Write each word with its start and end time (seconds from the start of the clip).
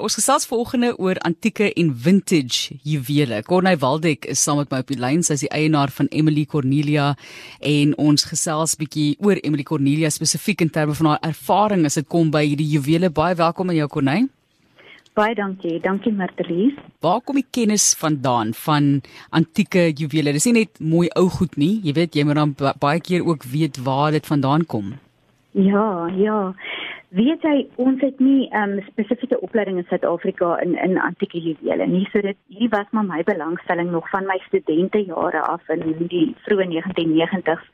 Ons 0.00 0.14
gesels 0.16 0.46
volgende 0.48 0.94
oor 0.96 1.18
antieke 1.28 1.66
en 1.76 1.90
vintage 1.92 2.78
juwele. 2.88 3.42
Corney 3.44 3.76
Waldeck 3.82 4.24
is 4.32 4.40
saam 4.40 4.56
met 4.62 4.70
my 4.72 4.78
op 4.80 4.88
die 4.88 4.96
lyn. 4.96 5.20
Sy 5.20 5.34
is 5.36 5.42
die 5.44 5.50
eienaar 5.52 5.92
van 5.92 6.08
Emily 6.16 6.46
Cornelia 6.48 7.10
en 7.60 7.92
ons 8.00 8.24
gesels 8.30 8.78
bietjie 8.80 9.10
oor 9.20 9.36
Emily 9.44 9.66
Cornelia 9.68 10.08
spesifiek 10.08 10.64
in 10.64 10.72
terme 10.72 10.96
van 10.96 11.10
haar 11.10 11.20
ervaring 11.28 11.84
as 11.84 11.98
dit 12.00 12.08
kom 12.08 12.30
by 12.32 12.46
hierdie 12.46 12.70
juwele. 12.70 13.10
Baie 13.12 13.36
welkom 13.36 13.68
aan 13.68 13.76
jou 13.76 13.90
Corney. 13.92 14.24
Baie 15.20 15.36
dankie. 15.36 15.76
Dankie 15.84 16.14
Martelies. 16.16 16.80
Waar 17.04 17.20
kom 17.20 17.36
die 17.36 17.44
kennis 17.52 17.90
vandaan 18.00 18.54
van 18.64 19.02
antieke 19.36 19.90
juwele? 19.92 20.32
Dis 20.32 20.48
nie 20.48 20.62
net 20.62 20.80
mooi 20.80 21.10
ou 21.12 21.28
goed 21.36 21.60
nie. 21.60 21.74
Jy 21.84 21.98
weet 22.00 22.16
jy 22.16 22.24
moet 22.24 22.40
dan 22.40 22.56
baie 22.80 23.04
keer 23.04 23.28
ook 23.28 23.44
weet 23.52 23.82
waar 23.84 24.16
dit 24.16 24.24
vandaan 24.24 24.64
kom. 24.64 24.94
Ja, 25.52 26.06
ja. 26.16 26.54
Weet 27.10 27.42
jy 27.42 27.64
ons 27.82 27.98
het 28.04 28.20
nie 28.22 28.44
um, 28.54 28.76
spesifieke 28.86 29.40
opleiding 29.42 29.80
in 29.80 29.86
Suid-Afrika 29.88 30.52
in 30.62 30.76
in 30.78 30.94
antieke 31.02 31.40
juwele 31.42 31.86
nie. 31.90 32.04
So 32.12 32.22
dit 32.22 32.36
hier 32.46 32.68
was 32.70 32.86
maar 32.90 33.04
my 33.04 33.24
belangstelling 33.26 33.90
nog 33.90 34.06
van 34.10 34.26
my 34.26 34.36
studentejare 34.44 35.40
af 35.42 35.68
in 35.74 36.06
die 36.12 36.36
vroeë 36.46 36.68
1990s. 36.70 37.64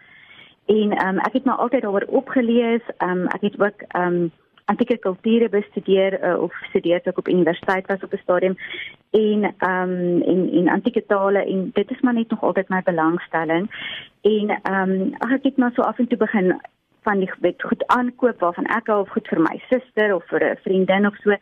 En 0.73 0.95
um, 1.05 1.19
ek 1.29 1.37
het 1.37 1.45
maar 1.45 1.61
altyd 1.61 1.85
daaroor 1.85 2.07
opgelees. 2.09 2.89
Um, 3.05 3.27
ek 3.37 3.45
het 3.45 3.59
ook 3.61 3.85
um, 4.01 4.31
antieke 4.73 4.97
kulture 4.97 5.49
bestudeer 5.49 6.17
uh, 6.25 6.41
of 6.43 6.57
studeer 6.71 7.01
ook 7.05 7.19
op 7.19 7.29
universiteit 7.29 7.87
was 7.87 8.03
op 8.03 8.13
'n 8.13 8.23
stadium 8.23 8.57
en 9.11 9.45
um, 9.45 10.23
en 10.23 10.51
en 10.53 10.69
antieke 10.69 11.05
tale 11.07 11.45
en 11.45 11.71
dit 11.75 11.91
is 11.91 12.01
maar 12.01 12.15
net 12.15 12.31
nog 12.31 12.43
altyd 12.43 12.69
my 12.69 12.83
belangstelling. 12.83 13.69
En 14.23 14.49
um, 14.73 15.15
ek 15.19 15.43
het 15.43 15.57
maar 15.57 15.73
so 15.75 15.83
af 15.83 15.99
en 15.99 16.07
toe 16.09 16.19
begin 16.19 16.61
van 17.07 17.23
die 17.23 17.31
gebed 17.31 17.63
goed 17.63 17.83
aankoop 17.95 18.43
waarvan 18.45 18.69
ek 18.79 18.91
al 18.93 19.07
goed 19.15 19.29
vir 19.33 19.43
my 19.47 19.57
suster 19.71 20.15
of 20.15 20.25
vir 20.33 20.45
'n 20.51 20.63
vriendin 20.65 21.07
of 21.07 21.17
so. 21.23 21.37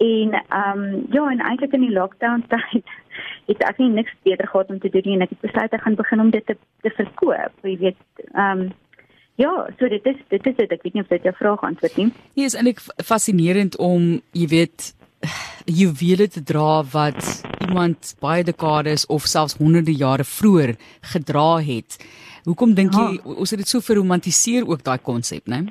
En 0.00 0.32
ehm 0.32 0.82
um, 0.82 1.06
ja, 1.12 1.24
en 1.30 1.40
eintlik 1.44 1.72
in 1.76 1.86
die 1.86 1.96
lockdown 1.96 2.44
tyd 2.48 2.86
het 3.50 3.64
ek 3.68 3.80
nie 3.82 3.90
niks 3.92 4.14
beter 4.22 4.48
gehad 4.48 4.70
om 4.70 4.78
te 4.80 4.88
doen 4.94 5.02
nie 5.04 5.16
en 5.18 5.26
ek 5.26 5.34
het 5.34 5.42
besluit 5.48 5.74
ek 5.76 5.82
gaan 5.82 5.98
begin 5.98 6.20
om 6.20 6.30
dit 6.30 6.46
te 6.46 6.56
te 6.86 6.92
verkoop. 7.00 7.52
Jy 7.62 7.76
weet, 7.82 8.00
ehm 8.32 8.60
um, 8.60 8.70
ja, 9.34 9.52
so 9.78 9.88
dit 9.88 10.06
is 10.06 10.16
dit 10.28 10.46
is 10.46 10.56
dit. 10.56 10.72
Ek 10.72 10.82
weet 10.82 10.94
nie 10.94 11.02
of 11.02 11.12
dit 11.12 11.28
jou 11.28 11.34
vraag 11.36 11.66
antwoord 11.68 11.96
nie. 11.96 12.08
Hier 12.34 12.48
is 12.48 12.56
eintlik 12.56 12.80
fascinerend 13.04 13.76
om, 13.76 14.22
jy 14.32 14.48
weet, 14.54 14.94
juwele 15.80 16.28
te 16.28 16.42
dra 16.42 16.80
wat 16.92 17.42
iemand 17.60 18.14
baie 18.24 18.44
dekades 18.44 19.06
of 19.06 19.28
selfs 19.28 19.58
honderde 19.60 19.92
jare 19.92 20.24
vroeër 20.24 20.74
gedra 21.12 21.60
het. 21.60 22.00
Hoekom 22.44 22.74
dink 22.74 22.94
jy 22.94 23.06
ja. 23.16 23.36
ons 23.36 23.50
het 23.50 23.58
dit 23.58 23.68
so 23.68 23.80
verromantiseer 23.84 24.68
ook 24.68 24.84
daai 24.84 24.98
konsep, 24.98 25.46
né? 25.46 25.64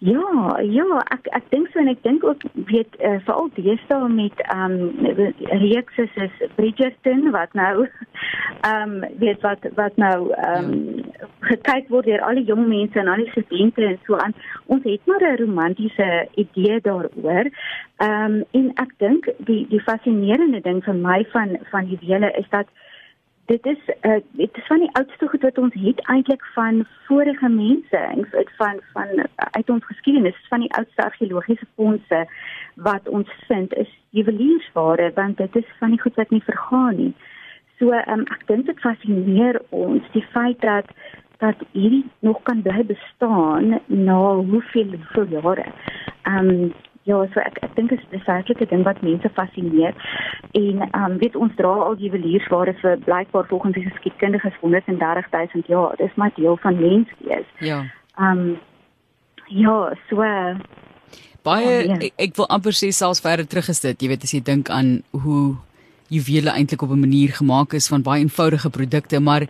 Ja, 0.00 0.56
ja, 0.64 0.84
ek 1.12 1.26
ek 1.36 1.50
dink 1.52 1.68
so 1.68 1.80
en 1.82 1.90
ek 1.92 1.98
dink 2.06 2.22
ook 2.24 2.46
weet 2.70 2.94
uh, 3.04 3.18
veral 3.26 3.50
deesdae 3.52 4.06
met 4.08 4.38
ehm 4.46 4.76
um, 4.78 5.26
reekse 5.60 6.06
soos 6.14 6.38
Bridgerton 6.56 7.26
wat 7.34 7.52
nou 7.52 7.84
ehm 8.70 8.94
um, 8.94 9.18
weet 9.20 9.44
wat 9.44 9.66
wat 9.76 10.00
nou 10.00 10.30
ehm 10.38 10.70
um, 10.70 11.10
gekyk 11.50 11.92
word 11.92 12.08
deur 12.08 12.24
al 12.24 12.40
die 12.40 12.46
jong 12.48 12.64
mense 12.70 12.96
en 12.96 13.12
al 13.12 13.20
die 13.20 13.28
studente 13.34 13.84
en 13.90 14.00
so 14.06 14.16
aan. 14.16 14.32
Ons 14.72 14.88
het 14.88 15.04
maar 15.04 15.20
'n 15.20 15.36
romantiese 15.42 16.08
idee 16.46 16.80
daaroor. 16.80 17.52
Ehm 18.00 18.40
um, 18.40 18.44
en 18.56 18.72
ek 18.80 18.96
dink 19.04 19.28
die 19.50 19.66
die 19.68 19.84
fascinerende 19.84 20.64
ding 20.64 20.80
vir 20.84 20.96
my 20.96 21.26
van 21.36 21.58
van 21.74 21.92
juwele 21.92 22.32
is 22.40 22.48
dat 22.56 22.72
dit 23.50 23.66
is 23.66 23.78
uh, 24.02 24.20
dit 24.38 24.56
is 24.56 24.66
van 24.66 24.78
die 24.78 24.92
oudste 24.92 25.28
goed 25.28 25.42
wat 25.42 25.58
ons 25.58 25.74
het 25.84 26.00
eintlik 26.12 26.44
van 26.54 26.84
vorige 27.06 27.48
mense 27.48 27.96
en 27.96 28.26
van 28.58 28.78
van 28.92 29.08
uit 29.36 29.70
ons 29.70 29.86
geskiedenis 29.86 30.38
van 30.48 30.60
die 30.60 30.72
oudste 30.78 31.04
argeologiese 31.04 31.66
fondse 31.74 32.20
wat 32.74 33.08
ons 33.08 33.32
vind 33.48 33.74
is 33.74 33.90
juweliersware 34.10 35.10
want 35.14 35.36
dit 35.36 35.56
is 35.62 35.72
van 35.78 35.96
die 35.96 36.00
goed 36.00 36.14
wat 36.14 36.30
nie 36.30 36.42
vergaan 36.46 36.96
nie. 36.96 37.14
So 37.78 37.90
um, 38.12 38.22
ek 38.36 38.46
dink 38.46 38.70
dit 38.70 38.84
fascineer 38.84 39.58
ons 39.70 40.06
die 40.14 40.26
feit 40.36 40.62
dat 40.62 40.94
dat 41.40 41.66
hierdie 41.72 42.04
nog 42.20 42.42
kan 42.44 42.62
bly 42.62 42.84
bestaan 42.86 43.80
na 43.86 44.20
hoeveel 44.36 44.94
hoeveel 44.94 45.28
jare. 45.40 45.66
Ehm 46.22 46.54
um, 46.54 46.72
Ja, 47.10 47.20
so 47.34 47.42
ek 47.42 47.58
ek 47.66 47.74
dink 47.76 47.90
dit 47.90 48.00
is 48.00 48.18
'n 48.18 48.24
feitelike 48.28 48.66
ding 48.70 48.82
wat 48.88 49.02
mense 49.02 49.28
fascineer. 49.34 49.94
En 50.62 50.76
ehm 50.80 51.04
um, 51.04 51.18
weet 51.18 51.36
ons 51.36 51.54
dra 51.56 51.72
al 51.86 51.96
juweliersware 51.98 52.74
vir 52.82 52.98
blykbaar 53.06 53.46
volgens 53.52 53.74
die 53.74 53.88
geskiedkundiges 53.88 54.58
130000 54.60 55.66
jaar. 55.66 55.96
Dit 55.96 56.06
is 56.06 56.14
maar 56.16 56.32
deel 56.34 56.56
van 56.56 56.80
menswees. 56.80 57.48
Ja. 57.58 57.80
Ehm 58.16 58.38
um, 58.38 58.58
ja, 59.46 59.92
so 60.08 60.22
baie 61.42 61.66
oh, 61.66 61.96
nee. 61.96 62.10
ek, 62.10 62.12
ek 62.16 62.36
wil 62.36 62.48
amper 62.48 62.76
sê 62.76 62.90
selfs 62.92 63.22
verder 63.24 63.46
terug 63.46 63.68
is 63.68 63.80
dit. 63.80 64.02
Jy 64.02 64.08
weet 64.08 64.26
as 64.28 64.34
jy 64.36 64.42
dink 64.44 64.70
aan 64.70 65.02
hoe 65.10 65.56
juwele 66.10 66.50
eintlik 66.50 66.82
op 66.82 66.90
'n 66.90 67.00
manier 67.06 67.32
gemaak 67.32 67.72
is 67.72 67.88
van 67.88 68.02
baie 68.02 68.22
eenvoudige 68.22 68.70
produkte, 68.70 69.20
maar 69.20 69.46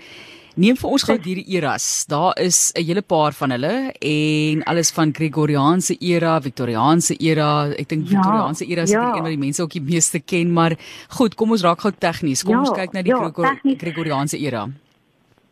Neem 0.59 0.77
vir 0.77 0.91
ons 0.91 1.05
gou 1.07 1.15
hierdie 1.15 1.47
eras. 1.57 2.07
Daar 2.11 2.35
is 2.41 2.73
'n 2.75 2.85
hele 2.85 3.03
paar 3.03 3.33
van 3.33 3.51
hulle 3.51 3.93
en 4.01 4.63
alles 4.65 4.91
van 4.91 5.13
Gregoriaanse 5.15 5.97
era, 6.01 6.41
Victoriaanse 6.41 7.15
era. 7.21 7.71
Ek 7.71 7.89
dink 7.89 8.09
ja, 8.09 8.17
Victoriaanse 8.17 8.67
era 8.67 8.83
is 8.83 8.91
ja. 8.91 9.15
een 9.15 9.23
wat 9.23 9.31
die 9.31 9.39
mense 9.39 9.63
ook 9.63 9.73
die 9.73 9.81
meeste 9.81 10.19
ken, 10.19 10.53
maar 10.53 10.77
goed, 11.09 11.35
kom 11.35 11.51
ons 11.51 11.63
raak 11.63 11.81
gou 11.81 11.93
tegnies. 11.93 12.43
Kom 12.43 12.55
ja, 12.55 12.61
ons 12.61 12.71
kyk 12.71 12.93
na 12.93 13.03
die 13.03 13.13
ja, 13.13 13.33
Gregoriaanse 13.79 14.39
era. 14.39 14.69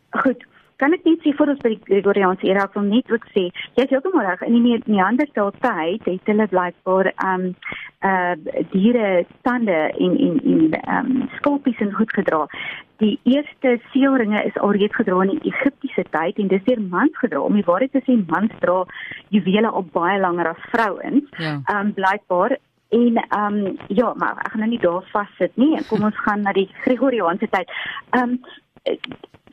Goed, 0.09 0.43
kan 0.79 0.95
ek 0.95 1.05
net 1.07 1.23
sê 1.23 1.33
voor 1.35 1.53
ons 1.53 1.61
by 1.63 1.73
die 1.73 1.81
Gregoriaanse 1.89 2.47
era 2.47 2.65
kom 2.71 2.87
net 2.91 3.09
ook 3.11 3.25
sê, 3.35 3.49
jy 3.77 3.85
is 3.85 3.91
heeltemal 3.91 4.25
reg, 4.25 4.43
in 4.47 4.55
die 4.63 4.77
Neanderthal 4.87 5.51
tyd 5.59 6.05
het 6.07 6.31
hulle 6.31 6.47
blykbaar 6.51 7.11
um 7.25 7.49
uh 8.09 8.35
diere 8.71 9.25
tande 9.43 9.79
en 10.05 10.13
en 10.27 10.37
en 10.53 10.77
um 10.95 11.09
skulpies 11.39 11.81
en 11.83 11.91
goed 11.97 12.13
gedra. 12.15 12.45
Die 13.03 13.17
eerste 13.27 13.77
seelringe 13.91 14.43
is 14.47 14.57
alreeds 14.59 14.95
gedra 14.95 15.21
in 15.25 15.35
die 15.35 15.51
Egiptiese 15.51 16.05
tyd 16.15 16.39
en 16.39 16.51
dis 16.51 16.63
deur 16.67 16.81
mans 16.81 17.19
gedra. 17.19 17.43
Om 17.43 17.59
die 17.59 17.67
waarheid 17.67 17.91
te 17.95 18.03
sê, 18.07 18.15
mans 18.31 18.55
dra 18.63 18.85
juwele 19.35 19.71
op 19.71 19.91
baie 19.95 20.19
langer 20.19 20.53
as 20.53 20.65
vrouens. 20.71 21.27
Ja. 21.43 21.59
Um 21.75 21.93
blykbaar 21.99 22.59
En 22.89 23.15
ehm 23.15 23.55
um, 23.55 23.75
ja, 23.87 24.13
maar 24.17 24.39
ek 24.41 24.51
gaan 24.51 24.59
nou 24.59 24.69
nie 24.69 24.79
daar 24.81 25.03
vassit 25.11 25.51
nie. 25.61 25.77
Kom 25.87 26.03
ons 26.03 26.21
gaan 26.25 26.41
na 26.41 26.51
die 26.57 26.69
Gregoriaanse 26.81 27.45
tyd. 27.53 27.69
Ehm 28.17 28.31
um, 28.31 28.39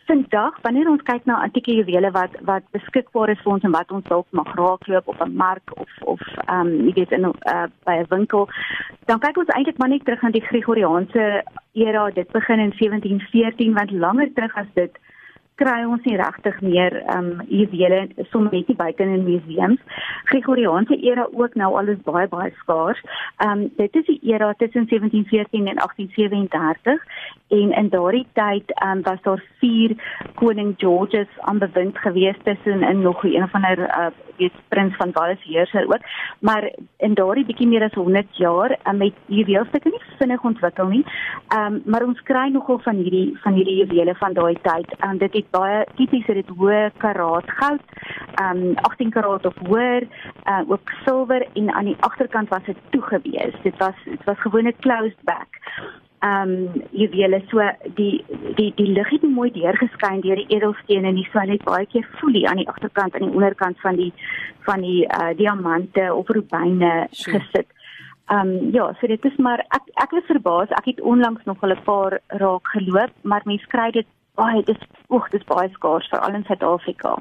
vandag 0.06 0.58
wanneer 0.62 0.88
ons 0.88 1.02
kyk 1.02 1.24
na 1.24 1.40
antieke 1.42 1.74
juwele 1.74 2.10
wat 2.14 2.34
wat 2.48 2.64
beskikbaar 2.76 3.32
is 3.34 3.40
vir 3.44 3.52
ons 3.52 3.64
en 3.66 3.74
wat 3.74 3.90
ons 3.90 4.08
dalk 4.08 4.26
mag 4.30 4.50
raakloop 4.58 5.08
op 5.12 5.20
'n 5.24 5.36
mark 5.36 5.74
of 5.74 5.90
of 6.14 6.20
ehm 6.46 6.66
um, 6.66 6.86
jy 6.86 6.92
weet 6.98 7.12
in 7.12 7.24
uh, 7.24 7.66
by 7.84 7.96
'n 7.98 8.06
winkel 8.08 8.48
dan 9.06 9.18
kyk 9.18 9.38
ons 9.38 9.54
eintlik 9.54 9.78
maar 9.78 9.88
net 9.88 10.04
terug 10.04 10.22
aan 10.22 10.36
die 10.38 10.46
Gregoriaanse 10.48 11.44
era. 11.72 12.10
Dit 12.10 12.30
begin 12.32 12.58
in 12.58 12.72
1714 12.78 13.74
want 13.74 13.90
langer 13.90 14.32
terug 14.32 14.54
as 14.56 14.70
dit 14.74 14.92
kry 15.60 15.84
ons 15.88 16.04
nie 16.04 16.16
regtig 16.20 16.58
meer 16.64 16.98
ehm 17.02 17.30
um, 17.32 17.44
juwele 17.48 18.00
sommer 18.30 18.52
net 18.52 18.68
nie 18.68 18.76
buite 18.76 19.04
in 19.04 19.24
museums. 19.24 19.80
Gregoriaanse 20.30 20.98
era 21.10 21.26
ook 21.32 21.54
nou 21.54 21.70
alles 21.80 22.02
baie 22.08 22.28
baie 22.28 22.52
skaars. 22.60 23.00
Ehm 23.44 23.64
um, 23.64 23.70
dit 23.80 23.96
is 24.00 24.06
die 24.10 24.18
era 24.32 24.52
tussen 24.52 24.88
1714 24.90 25.66
en 25.66 25.80
1837 25.80 27.06
en 27.58 27.72
in 27.80 27.88
daardie 27.88 28.26
tyd 28.32 28.74
ehm 28.74 28.98
um, 28.98 29.02
was 29.08 29.22
daar 29.22 29.42
vier 29.60 29.96
koning 30.34 30.74
Georges 30.76 31.32
aan 31.48 31.58
bewind 31.58 31.98
gewees 31.98 32.36
tussen 32.44 32.82
in 32.82 33.02
nog 33.02 33.24
een 33.24 33.48
van 33.48 33.64
hulle 33.64 33.88
uh, 33.88 34.12
weet 34.36 34.52
prins 34.68 34.96
van 34.96 35.12
Wales 35.12 35.42
heerser 35.42 35.84
ook. 35.86 36.04
Maar 36.38 36.70
in 36.96 37.14
daardie 37.14 37.44
bietjie 37.44 37.68
meer 37.68 37.82
as 37.82 37.92
100 37.92 38.36
jaar 38.36 38.76
met 38.94 39.14
juweelstukke 39.26 39.88
nie 39.88 40.02
vinnig 40.18 40.44
ontwikkel 40.44 40.86
nie. 40.86 41.04
Ehm 41.48 41.74
um, 41.74 41.82
maar 41.84 42.04
ons 42.04 42.22
kry 42.22 42.48
nogal 42.52 42.78
van 42.78 42.96
hierdie 42.96 43.36
van 43.42 43.52
hierdie 43.52 43.76
juwele 43.84 44.14
van 44.14 44.32
daai 44.32 44.54
tyd. 44.62 44.94
Ehm 44.98 45.10
um, 45.10 45.18
dit 45.18 45.32
het 45.32 45.50
baie 45.50 45.84
tipies 45.96 46.26
dit 46.26 46.48
hoë 46.58 46.90
karaat 47.02 47.50
goud, 47.60 47.84
ehm 48.34 48.62
um, 48.62 48.74
18 48.90 49.10
karaat 49.10 49.46
of 49.46 49.60
hoër, 49.68 50.08
uh, 50.44 50.62
ook 50.68 50.90
silwer 51.04 51.46
en 51.54 51.72
aan 51.72 51.84
die 51.92 51.96
agterkant 52.00 52.48
was 52.48 52.64
dit 52.64 52.76
toegewees. 52.90 53.54
Dit 53.62 53.76
was 53.78 53.94
dit 54.04 54.24
was 54.24 54.40
gewone 54.40 54.74
closed 54.80 55.22
back 55.24 55.60
ehm 56.24 56.50
um, 56.50 56.82
juwele 56.90 57.42
so 57.50 57.60
die 57.94 58.24
die 58.56 58.72
die 58.76 58.92
lig 58.92 59.10
het 59.10 59.22
mooi 59.22 59.50
deurgeskyn 59.52 60.20
deur 60.24 60.36
die 60.40 60.56
edelstene 60.56 61.08
en 61.08 61.18
die 61.20 61.28
so 61.32 61.40
net 61.40 61.64
baie 61.64 61.86
keer 61.86 62.08
voelie 62.20 62.48
aan 62.48 62.56
die 62.56 62.68
agterkant 62.68 63.14
en 63.14 63.26
die 63.26 63.34
onderkant 63.34 63.80
van 63.80 63.96
die 63.96 64.12
van 64.64 64.80
die 64.80 65.04
uh, 65.04 65.32
diamante 65.36 66.14
of 66.14 66.28
rubyne 66.28 67.06
gesit. 67.10 67.68
Ehm 68.26 68.48
um, 68.48 68.70
ja, 68.72 68.88
so 69.00 69.06
dit 69.06 69.24
is 69.24 69.36
maar 69.36 69.60
ek 69.68 69.92
ek 70.02 70.10
was 70.10 70.26
verbaas. 70.26 70.68
Ek 70.80 70.84
het 70.84 71.00
onlangs 71.00 71.44
nog 71.44 71.62
'n 71.62 71.82
paar 71.84 72.20
raak 72.26 72.66
geloop, 72.68 73.12
maar 73.22 73.42
mense 73.44 73.66
kry 73.66 73.90
dit 73.90 74.06
baie 74.34 74.62
dis 74.62 74.82
oek 75.08 75.30
dis 75.30 75.44
baie 75.44 75.68
skaars 75.72 76.08
veral 76.08 76.34
in 76.34 76.44
Suid-Afrika. 76.44 77.16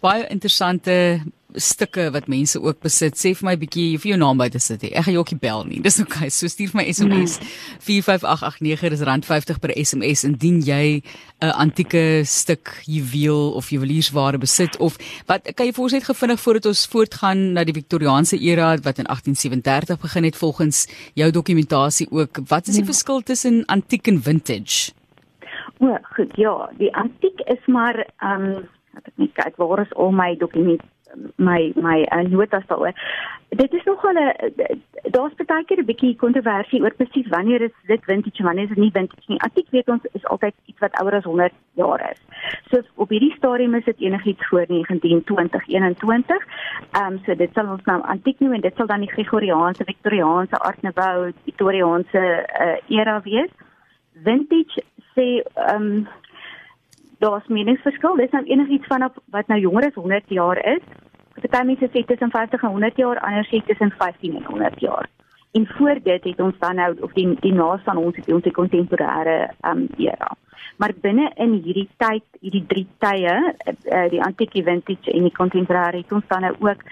Baie 0.00 0.26
interessante 0.28 1.20
stukke 1.56 2.10
wat 2.14 2.28
mense 2.28 2.60
ook 2.62 2.80
besit. 2.84 3.16
Sê 3.18 3.32
vir 3.36 3.46
my 3.48 3.54
bietjie 3.60 3.86
jy 3.94 4.12
jou 4.12 4.18
naam 4.20 4.38
by 4.40 4.48
te 4.52 4.60
sit. 4.62 4.84
Ek 4.84 5.06
gaan 5.06 5.16
jou 5.16 5.22
ookie 5.22 5.38
bel 5.40 5.64
nie. 5.68 5.80
Dis 5.84 5.98
okay. 6.02 6.28
So 6.30 6.48
stuur 6.50 6.74
my 6.76 6.84
SMS 6.90 7.38
nee. 7.40 7.50
45889 7.86 8.92
dis 8.94 9.04
rand 9.08 9.26
50 9.26 9.60
per 9.62 9.72
SMS 9.76 10.24
indien 10.28 10.60
jy 10.64 11.02
'n 11.42 11.52
antieke 11.52 12.24
stuk 12.24 12.80
juweel 12.86 13.52
of 13.52 13.68
juweliersware 13.70 14.38
besit 14.38 14.76
of 14.80 14.96
wat 15.26 15.44
kan 15.54 15.66
jy 15.66 15.72
vir 15.72 15.84
ons 15.84 15.92
net 15.92 16.04
gevinnig 16.08 16.40
voordat 16.40 16.66
ons 16.66 16.86
voortgaan 16.86 17.52
na 17.52 17.64
die 17.64 17.76
Victoriaanse 17.76 18.40
era 18.40 18.76
wat 18.80 18.98
in 18.98 19.08
1837 19.08 20.00
begin 20.00 20.24
het 20.24 20.36
volgens 20.36 20.86
jou 21.14 21.30
dokumentasie 21.30 22.08
ook. 22.10 22.40
Wat 22.48 22.66
is 22.68 22.74
die 22.74 22.84
ja. 22.84 22.92
verskil 22.92 23.20
tussen 23.20 23.64
antiek 23.66 24.06
en 24.06 24.22
vintage? 24.22 24.92
O, 25.78 25.92
goed, 26.16 26.32
ja, 26.36 26.70
die 26.78 26.94
antiek 26.94 27.40
is 27.52 27.66
maar 27.66 28.06
ehm 28.18 28.56
um, 28.56 28.68
ek 28.96 29.12
net 29.20 29.32
kyk 29.36 29.56
waar 29.60 29.82
is 29.84 29.92
al 29.92 30.12
my 30.12 30.34
dokument 30.40 30.80
my 31.36 31.72
my 31.74 32.06
uh, 32.12 32.24
notas 32.30 32.66
daaroor. 32.66 32.92
Dit 33.48 33.72
is 33.72 33.84
nog 33.84 34.04
al 34.04 34.18
'n 34.18 34.32
daar's 35.10 35.34
baie 35.46 35.64
keer 35.64 35.78
'n 35.78 35.84
bietjie 35.84 36.16
kontroversie 36.16 36.82
oor 36.82 36.94
presies 36.94 37.28
wanneer 37.28 37.60
is 37.60 37.76
dit 37.86 38.04
vintage 38.04 38.38
en 38.38 38.44
wanneer 38.44 38.62
is 38.62 38.68
dit 38.68 38.78
nie 38.78 38.90
vintage 38.90 39.26
nie. 39.26 39.40
Antiek 39.40 39.66
weet 39.70 39.88
ons 39.88 40.02
is 40.12 40.24
altyd 40.24 40.54
iets 40.64 40.78
wat 40.78 40.98
ouer 41.00 41.14
as 41.14 41.24
100 41.24 41.52
jaar 41.74 42.10
is. 42.10 42.20
So 42.70 42.80
op 42.94 43.08
hierdie 43.08 43.34
stadium 43.36 43.74
is 43.74 43.84
dit 43.84 44.00
enigiets 44.00 44.46
voor 44.48 44.66
1920 44.66 45.66
21. 45.66 46.46
Ehm 46.90 47.12
um, 47.12 47.20
so 47.24 47.34
dit 47.34 47.50
sal 47.52 47.66
ons 47.66 47.84
nou 47.84 48.02
antiek 48.02 48.38
noem 48.40 48.52
en 48.52 48.60
dit 48.60 48.76
sal 48.76 48.86
dan 48.86 49.00
die 49.00 49.12
Gregoriaanse, 49.12 49.84
Victoriaanse, 49.84 50.56
Art 50.58 50.82
Nouveau, 50.82 51.32
Victoriaanse 51.44 52.46
uh, 52.60 52.98
era 52.98 53.20
wees. 53.22 53.50
Vintage 54.24 54.82
sê 55.14 55.42
ehm 55.54 55.82
um, 55.82 56.08
daar's 57.18 57.46
meningsverskil. 57.46 58.16
Dis 58.16 58.30
nou 58.30 58.44
enigiets 58.44 58.86
vanaf 58.86 59.12
wat 59.30 59.46
nou 59.46 59.60
jonger 59.60 59.86
as 59.86 59.94
100 59.94 60.24
jaar 60.28 60.58
is. 60.64 60.82
Party 61.42 61.66
mense 61.66 61.88
sê 61.92 62.04
tussen 62.04 62.30
50 62.30 62.62
en 62.62 62.70
100 62.70 62.96
jaar, 62.96 63.18
ander 63.18 63.46
sê 63.50 63.60
tussen 63.66 63.92
15 63.98 64.36
en 64.36 64.44
100 64.44 64.80
jaar. 64.80 65.08
En 65.52 65.66
voor 65.66 65.98
dit 66.02 66.24
het 66.24 66.40
ons 66.40 66.58
dan 66.58 66.74
nou 66.74 66.96
of 67.00 67.12
die 67.12 67.28
die 67.40 67.52
naaste 67.52 67.90
aan 67.90 68.02
ons 68.02 68.16
het 68.16 68.32
ons 68.32 68.42
die 68.42 68.52
kontemporêre 68.52 69.36
ehm 69.60 69.78
um, 69.78 69.88
era. 69.96 70.36
Maar 70.76 70.92
binne 71.00 71.30
in 71.40 71.52
hierdie 71.64 71.88
tyd, 71.96 72.24
hierdie 72.40 72.64
drie 72.68 72.86
tye, 73.00 73.36
uh, 73.64 74.08
die 74.12 74.22
antieke 74.22 74.62
vintage 74.62 75.12
en 75.12 75.24
die 75.24 75.32
kontemporêre 75.32 76.02
het 76.02 76.12
ons 76.12 76.26
dan 76.28 76.44
nou 76.44 76.54
ook 76.68 76.82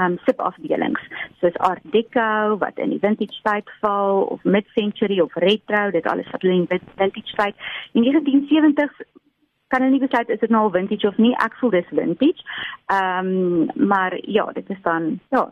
um 0.00 0.18
subafdelings 0.26 1.02
soos 1.40 1.56
art 1.68 1.82
deco 1.94 2.56
wat 2.62 2.78
in 2.80 2.94
die 2.94 3.00
vintage 3.02 3.40
tyd 3.44 3.72
val 3.80 4.22
of 4.34 4.44
mid-century 4.44 5.18
of 5.20 5.34
retro 5.34 5.90
dit 5.90 6.06
alles 6.06 6.30
wat 6.32 6.46
in 6.48 6.66
vintage 6.70 7.34
tyd 7.36 7.66
in 7.92 8.06
die 8.06 8.14
1970s 8.14 9.04
kan 9.72 9.88
nie 9.90 10.02
besluit 10.04 10.30
is 10.36 10.44
dit 10.44 10.52
nou 10.52 10.66
al 10.66 10.76
vintage 10.76 11.08
of 11.08 11.18
nie 11.18 11.34
ek 11.48 11.58
voel 11.60 11.74
dis 11.78 11.90
vintage 11.90 12.46
um 13.00 13.68
maar 13.92 14.16
ja 14.38 14.46
dit 14.60 14.70
is 14.76 14.82
dan 14.86 15.14
ja 15.34 15.48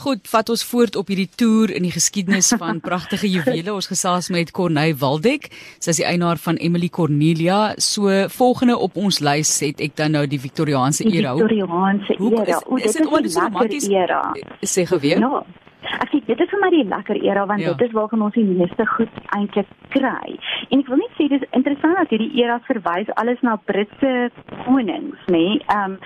Goed, 0.00 0.28
vat 0.28 0.48
ons 0.52 0.62
voort 0.64 0.96
op 0.96 1.10
hierdie 1.12 1.28
toer 1.40 1.70
in 1.76 1.84
die 1.86 1.92
geskiedenis 1.92 2.50
van 2.60 2.80
pragtige 2.88 3.28
juwele. 3.30 3.72
Ons 3.72 3.88
gesels 3.90 4.30
met 4.32 4.52
Corneille 4.56 4.96
Waldeck. 5.00 5.48
Sy 5.80 5.92
is 5.94 6.00
die 6.00 6.06
eienaar 6.08 6.40
van 6.40 6.60
Emily 6.60 6.88
Cornelia. 6.92 7.60
So 7.80 8.12
volgende 8.32 8.78
op 8.80 8.96
ons 9.00 9.20
lys 9.24 9.52
het 9.64 9.80
ek 9.84 9.96
dan 10.00 10.16
nou 10.16 10.26
die 10.28 10.40
Victoriaanse 10.40 11.06
era. 11.08 11.34
Victoriaanse 11.36 12.16
era. 12.16 12.60
O, 12.66 12.76
dit 12.76 12.88
is 12.88 13.00
'n 13.00 13.08
romantiese 13.08 13.92
era. 13.92 14.22
Sê 14.64 14.86
geweet. 14.88 15.18
Ja. 15.18 15.44
Ek 15.82 16.10
sê 16.12 16.20
dit 16.26 16.40
is 16.40 16.50
vir 16.52 16.60
my 16.62 16.70
die 16.74 16.84
lekker 16.88 17.18
era 17.24 17.46
want 17.46 17.64
ja. 17.64 17.72
dit 17.74 17.88
is 17.88 17.94
waarvan 17.96 18.22
ons 18.26 18.34
die 18.36 18.44
meeste 18.44 18.86
goed 18.94 19.20
eintlik 19.36 19.68
kry. 19.94 20.36
En 20.70 20.82
ek 20.82 20.90
wil 20.90 21.00
net 21.02 21.16
sê 21.18 21.28
dis 21.32 21.46
interessant 21.56 21.96
dat 21.98 22.12
hierdie 22.12 22.42
era 22.42 22.58
verwys 22.68 23.10
alles 23.22 23.40
na 23.46 23.56
Britse 23.70 24.30
konings, 24.64 25.20
nê? 25.28 25.38
Nee? 25.38 25.62
Ehm 25.68 25.96
um, 25.96 25.98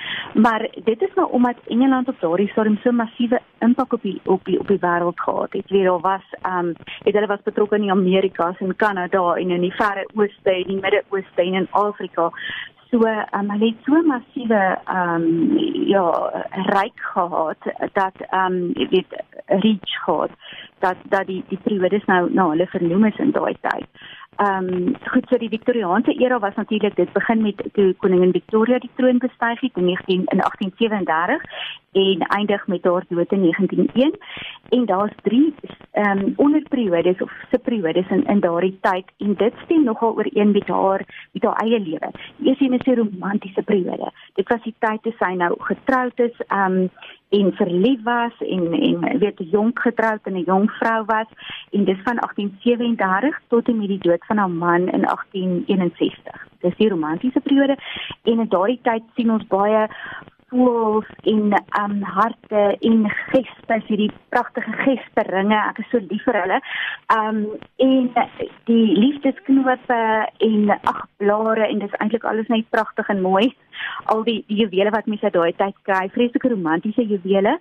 maar 0.44 0.67
dit 0.85 1.03
is 1.03 1.12
nou 1.15 1.29
omdat 1.31 1.61
Engeland 1.71 2.09
op 2.09 2.21
daardie 2.21 2.49
stadium 2.50 2.79
so 2.82 2.93
massiewe 2.93 3.38
impak 3.62 3.93
op 3.93 4.03
die 4.03 4.21
op 4.25 4.44
die 4.44 4.59
op 4.61 4.69
die 4.69 4.81
wêreld 4.82 5.21
gehad 5.21 5.53
het. 5.53 5.71
Weer 5.71 5.91
daar 5.91 6.00
was 6.00 6.26
ehm 6.43 6.59
um, 6.59 6.75
het 7.05 7.15
hulle 7.15 7.26
was 7.26 7.43
betrokke 7.44 7.76
in 7.76 7.87
die 7.88 7.94
Amerikas 7.94 8.59
en 8.59 8.76
Kanada 8.76 9.35
en 9.35 9.50
in 9.50 9.67
die 9.67 9.75
verre 9.75 10.06
ooste 10.15 10.50
en 10.50 10.71
die 10.73 10.81
Midde-Ooste 10.81 11.43
en 11.43 11.55
in 11.55 11.69
Afrika 11.71 12.31
so 12.94 13.06
um, 13.06 13.50
hulle 13.50 13.67
het 13.67 13.87
so 13.87 14.02
massiewe 14.06 14.62
ehm 14.85 15.23
um, 15.23 15.58
ja 15.91 16.05
ryk 16.50 17.00
gehad 17.14 17.70
dat 17.93 18.17
ehm 18.29 18.52
um, 18.52 18.73
jy 18.75 18.88
weet 18.91 19.17
reach 19.46 19.94
gehad 20.05 20.31
dat 20.79 20.96
dat 21.14 21.26
die 21.26 21.43
die 21.49 21.58
periodes 21.62 22.05
nou 22.05 22.29
nou 22.32 22.50
hulle 22.50 22.67
vernoem 22.67 23.05
is 23.05 23.19
in 23.19 23.31
daai 23.31 23.56
tyd. 23.61 23.88
Ehm 24.37 24.69
um, 24.75 24.94
goed 25.11 25.26
so 25.29 25.38
die 25.38 25.49
Victoriaanse 25.49 26.14
era 26.19 26.38
was 26.38 26.55
natuurlik 26.55 26.96
dit 26.96 27.12
begin 27.12 27.43
met 27.43 27.62
toe 27.73 27.94
koningin 27.94 28.32
Victoria 28.32 28.79
die 28.79 28.94
troon 28.94 29.19
bestyg 29.19 29.61
het 29.61 29.82
in 29.82 29.85
19 29.85 30.23
in 30.25 30.38
1837 30.38 31.43
en 31.93 32.26
eindig 32.38 32.67
met 32.67 32.85
haar 32.85 33.05
dood 33.08 33.32
in 33.32 33.40
1901 33.40 34.19
en 34.75 34.87
daar's 34.87 35.17
drie 35.23 35.55
ehm 35.91 36.19
um, 36.19 36.32
onderperiodes 36.37 37.21
of 37.23 37.32
subperiodes 37.50 38.09
in 38.11 38.25
in 38.26 38.41
daardie 38.41 38.79
tyd 38.81 39.11
en 39.19 39.35
dit 39.35 39.55
stem 39.65 39.85
nogal 39.85 40.15
ooreen 40.17 40.50
met 40.50 40.69
haar 40.69 41.05
met 41.32 41.44
haar 41.44 41.61
eie 41.62 41.81
lewe. 41.81 42.11
Die 42.37 42.49
eerste 42.49 42.65
een 42.65 42.79
is 42.79 42.87
die 42.88 42.94
romantiese 42.94 43.62
periode. 43.62 44.12
Dit 44.35 44.49
was 44.49 44.62
die 44.62 44.75
tyd 44.79 45.03
toe 45.03 45.12
sy 45.19 45.35
nou 45.35 45.53
getroud 45.59 46.25
is 46.29 46.41
ehm 46.47 46.81
um, 46.82 46.88
en 47.35 47.53
verlief 47.53 48.03
was 48.03 48.32
en 48.38 48.73
en 48.73 49.19
weet 49.19 49.41
jonk 49.50 49.79
getroud 49.87 50.21
en 50.23 50.35
'n 50.35 50.44
jong 50.47 50.71
vrou 50.71 51.05
was 51.05 51.31
en 51.71 51.85
dis 51.85 52.03
van 52.05 52.19
1837 52.19 53.41
tot 53.49 53.69
en 53.69 53.79
met 53.79 53.88
die 53.88 53.99
dood 53.99 54.26
van 54.26 54.37
haar 54.37 54.50
man 54.50 54.88
in 54.88 55.05
1861. 55.06 56.47
Dis 56.61 56.76
die 56.76 56.88
romantiese 56.88 57.41
periode 57.41 57.76
en 58.23 58.38
in 58.38 58.49
daardie 58.49 58.81
tyd 58.82 59.03
sien 59.15 59.31
ons 59.31 59.47
baie 59.47 59.88
voels 60.49 61.06
en 61.23 61.55
um 61.81 62.02
harte 62.02 62.62
en 62.81 63.11
gespe 63.31 63.79
hierdie 63.88 64.11
pragtige 64.29 64.73
gespe 64.85 65.25
ringe 65.29 65.56
ek 65.56 65.81
is 65.82 65.91
so 65.93 66.02
lief 66.11 66.25
vir 66.29 66.41
hulle. 66.43 66.61
Um 67.14 67.41
en 67.85 68.11
die 68.70 68.87
liefdesknope 68.99 70.00
en 70.49 70.73
ag 70.75 71.05
blare 71.23 71.69
en 71.69 71.82
dis 71.82 71.99
eintlik 72.00 72.26
alles 72.29 72.50
net 72.52 72.69
pragtig 72.70 73.08
en 73.08 73.23
mooi. 73.25 73.52
Al 74.12 74.23
die, 74.26 74.44
die 74.49 74.61
juwele 74.62 74.93
wat 74.94 75.08
mense 75.11 75.31
daai 75.35 75.52
tyd 75.58 75.76
kry 75.88 76.06
vreeslike 76.14 76.52
romantiese 76.52 77.06
juwele. 77.08 77.56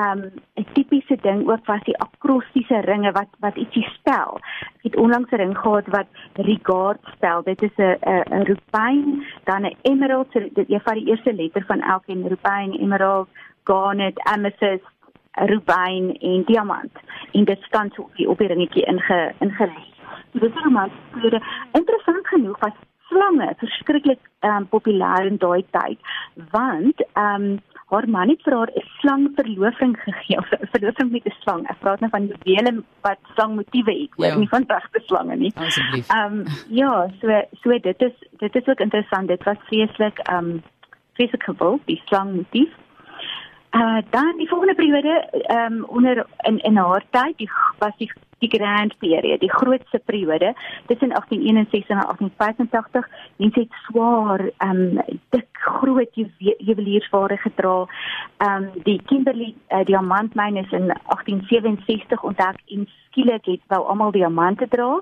Um 0.00 0.26
'n 0.60 0.66
tipiese 0.74 1.16
ding 1.22 1.46
ook 1.48 1.66
was 1.66 1.82
die 1.88 1.98
akrostiese 1.98 2.80
ringe 2.88 3.12
wat 3.12 3.30
wat 3.40 3.56
ietsie 3.56 3.86
spel. 3.94 4.40
Ek 4.80 4.90
het 4.90 4.96
onlangs 4.96 5.30
'n 5.30 5.36
ring 5.36 5.56
gehad 5.58 5.86
wat 5.96 6.06
regard 6.34 7.00
spel. 7.16 7.42
Dit 7.42 7.62
is 7.62 7.76
'n 7.78 7.96
'n 8.30 8.44
rubine 8.50 9.24
dan 9.44 9.64
'n 9.66 9.76
emerald 9.82 10.28
so 10.32 10.40
dit 10.40 10.68
jy 10.68 10.80
vat 10.80 10.94
die 10.94 11.08
eerste 11.10 11.32
letter 11.32 11.64
van 11.66 11.80
elkeen 11.80 12.23
rubine, 12.28 12.78
emerald, 12.78 13.28
garnet, 13.64 14.18
amethyst, 14.18 14.90
rubine 15.32 16.18
en 16.18 16.42
diamant. 16.46 16.92
En 17.32 17.44
dit 17.44 17.62
staan 17.62 17.90
so 17.94 18.02
op 18.02 18.16
die 18.16 18.28
op 18.28 18.38
die 18.38 18.48
ringetjie 18.48 18.86
inge 18.86 19.32
ingelê. 19.38 19.84
Dit 20.32 20.42
is 20.42 20.62
normaal 20.62 20.90
kleure. 21.10 21.42
Interessant 21.72 22.26
genoeg 22.26 22.58
was 22.58 22.76
slange 23.08 23.54
verskriklik 23.58 24.18
um, 24.40 24.66
populêr 24.72 25.28
in 25.30 25.38
daai 25.42 25.62
tyd 25.76 25.98
want 26.56 27.06
ehm 27.12 27.52
um, 27.52 27.62
haar 27.92 28.06
man 28.08 28.30
het 28.32 28.40
vir 28.42 28.54
haar 28.56 28.70
'n 28.74 28.86
slang 28.98 29.24
verloving 29.36 29.94
gegee 30.04 30.38
of 30.38 30.48
'n 30.52 30.66
verloving 30.72 31.10
met 31.12 31.26
'n 31.26 31.34
slang. 31.42 31.62
Ek 31.70 31.78
praat 31.80 32.00
nou 32.00 32.10
van 32.10 32.26
juwele 32.26 32.82
wat 33.06 33.18
slangmotiewe 33.34 33.92
het, 34.00 34.10
ja. 34.16 34.36
nie 34.36 34.48
van 34.48 34.64
regte 34.66 35.00
slange 35.06 35.36
nie. 35.36 35.52
Asseblief. 35.54 36.08
Ehm 36.08 36.38
um, 36.38 36.44
ja, 36.68 37.08
so 37.20 37.28
so 37.62 37.78
dit 37.78 38.02
is 38.02 38.16
dit 38.38 38.54
is 38.54 38.66
ook 38.66 38.80
interessant. 38.80 39.28
Dit 39.28 39.44
was 39.44 39.56
vreeslik 39.68 40.18
ehm 40.18 40.50
um, 40.50 40.62
vreeslik 41.14 41.42
gewild, 41.42 41.80
die 41.84 42.02
slangmotief. 42.04 42.72
Uh 43.70 43.98
dan 44.10 44.36
die 44.36 44.48
volgende 44.48 44.74
periode 44.74 45.28
ehm 45.30 45.72
um, 45.72 45.84
onder 45.84 46.26
in 46.36 46.58
in 46.58 46.76
haar 46.76 47.04
tyd, 47.10 47.38
die 47.38 47.50
was 47.78 47.96
die 47.96 48.12
die 48.44 48.58
grand 48.58 48.96
periode, 48.98 49.38
die 49.38 49.52
grootste 49.52 50.00
periode 50.04 50.54
tussen 50.86 51.08
1861 51.08 51.88
en 51.88 52.00
1885. 52.00 53.08
Mense 53.36 53.60
het 53.60 53.72
swaar 53.86 54.40
ehm 54.56 54.98
um, 54.98 55.20
dik 55.28 55.48
groot 55.64 56.12
juweliersware 56.58 57.36
gedra. 57.36 57.86
Ehm 58.36 58.62
um, 58.62 58.82
die 58.82 59.00
Kimberley 59.06 59.54
uh, 59.68 59.84
diamantmyn 59.84 60.56
is 60.56 60.70
in 60.72 60.86
1867 60.86 62.22
ontdek 62.22 62.60
en 62.66 62.88
skielik 63.14 63.46
het 63.46 63.62
wou 63.70 63.82
almal 63.86 64.10
diamante 64.10 64.68
dra. 64.68 65.00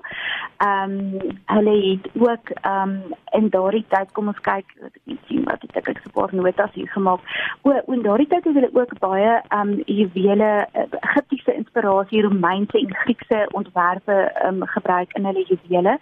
Ehm 0.57 0.91
um, 0.91 1.31
hulle 1.45 1.75
het 1.89 2.09
ook 2.13 2.49
ehm 2.61 2.89
um, 2.89 3.13
in 3.31 3.49
daardie 3.49 3.85
tyd 3.89 4.11
kom 4.11 4.27
ons 4.27 4.41
kyk 4.45 4.65
wat 4.81 4.95
ek 4.95 5.17
sien 5.27 5.43
wat 5.49 5.63
ek 5.63 5.87
ek 5.89 6.01
'n 6.05 6.13
paar 6.13 6.35
notas 6.35 6.73
hier 6.73 6.89
gemaak. 6.95 7.21
O, 7.61 7.71
in 7.93 8.01
daardie 8.01 8.27
tyd 8.27 8.45
het 8.45 8.53
hulle 8.53 8.73
ook 8.73 8.99
baie 8.99 9.41
ehm 9.47 9.59
um, 9.59 9.81
juwele 9.85 10.51
uh, 10.73 10.87
Egiptiese 11.01 11.53
inspirasie, 11.53 12.21
Romeinse 12.21 12.77
en 12.79 12.95
Griekse 12.95 13.32
ontwerpe 13.51 14.17
ehm 14.33 14.61
um, 14.61 14.67
gebruik 14.67 15.13
in 15.13 15.25
hulle 15.25 15.45
juwele. 15.49 15.99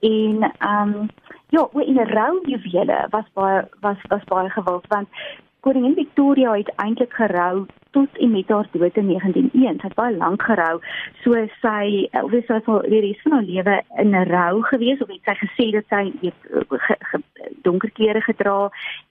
En 0.00 0.52
ehm 0.58 0.94
um, 0.94 1.08
ja, 1.48 1.68
o, 1.72 1.78
in 1.78 2.00
'n 2.00 2.12
rou 2.16 2.40
juwele 2.42 3.06
was 3.10 3.28
baie 3.32 3.68
was 3.80 4.00
was 4.08 4.24
baie 4.24 4.50
gewild 4.50 4.86
want 4.88 5.08
koningin 5.62 5.94
Victoria 5.94 6.52
het 6.58 6.72
eintlik 6.82 7.14
gerou 7.14 7.66
tot 7.92 8.18
en 8.18 8.30
met 8.30 8.48
haar 8.48 8.68
dood 8.72 8.96
in 8.96 9.06
1901. 9.06 9.78
Sy 9.80 9.86
het 9.86 9.94
baie 9.94 10.16
lank 10.16 10.42
gerou. 10.42 10.80
So 11.22 11.38
sy 11.60 12.08
of 12.22 12.32
sy 12.32 12.42
sou 12.48 12.60
vir 12.66 12.88
die 12.90 13.02
res 13.06 13.20
van 13.24 13.36
haar 13.36 13.48
lewe 13.48 13.76
in 14.02 14.16
rou 14.30 14.62
gewees 14.70 15.02
of 15.04 15.12
het 15.12 15.28
sy 15.28 15.36
gesê 15.42 15.68
dat 15.76 15.92
sy 15.92 16.02
weet 16.22 16.48
ge, 16.86 16.96
ge, 17.10 17.22
donker 17.66 17.92
klere 17.98 18.22
gedra 18.26 18.56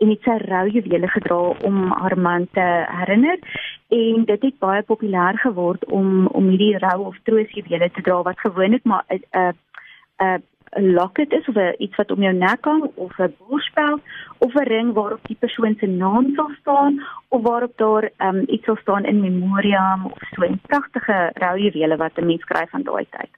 en 0.03 0.12
het 0.12 0.27
sy 0.27 0.38
roujuwele 0.43 1.08
gedra 1.15 1.39
om 1.70 1.81
haar 1.91 2.17
man 2.17 2.48
te 2.58 2.67
herinner 3.00 3.39
en 4.01 4.25
dit 4.27 4.48
het 4.48 4.60
baie 4.60 4.84
populêr 4.88 5.39
geword 5.46 5.86
om 5.86 6.27
om 6.27 6.50
hierdie 6.51 6.77
rou 6.84 7.12
of 7.12 7.20
troosjuwele 7.29 7.91
te 7.96 8.03
dra 8.08 8.22
wat 8.27 8.39
gewoonlik 8.39 8.84
maar 8.84 9.05
'n 9.10 9.24
'n 9.31 9.53
'n 10.20 10.43
'n 10.79 10.93
locket 10.93 11.33
is 11.33 11.47
of 11.47 11.55
'n 11.55 11.75
iets 11.77 11.95
wat 11.95 12.11
om 12.11 12.21
jou 12.21 12.33
nek 12.33 12.65
hang 12.65 12.83
of 12.95 13.19
'n 13.19 13.35
borspeld 13.37 14.01
of 14.37 14.55
'n 14.55 14.67
ring 14.73 14.93
waarop 14.93 15.23
die 15.27 15.39
persoon 15.39 15.75
se 15.79 15.87
naam 15.87 16.33
sal 16.35 16.51
staan 16.59 17.03
of 17.27 17.41
waarop 17.41 17.77
daar 17.77 18.09
um, 18.17 18.43
iets 18.47 18.65
sal 18.65 18.77
staan 18.81 19.05
in 19.05 19.21
memoriam 19.21 20.05
of 20.05 20.19
so 20.35 20.41
'n 20.45 20.61
pragtige 20.67 21.31
roujuwele 21.33 21.97
wat 21.97 22.17
'n 22.17 22.25
mens 22.25 22.43
kry 22.43 22.65
van 22.67 22.83
daai 22.83 23.05
tyd. 23.09 23.31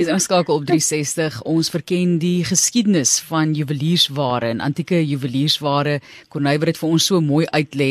Is 0.00 0.08
ons 0.08 0.24
skakel 0.24 0.54
op 0.54 0.64
360. 0.68 1.42
Ons 1.50 1.70
verken 1.72 2.18
die 2.22 2.44
geskiedenis 2.46 3.18
van 3.28 3.54
juweliersware 3.54 4.52
en 4.54 4.62
antieke 4.64 5.00
juweliersware. 5.04 5.98
Konneywer 6.32 6.72
het 6.72 6.80
vir 6.80 6.88
ons 6.88 7.06
so 7.10 7.20
mooi 7.20 7.44
uitlê. 7.52 7.90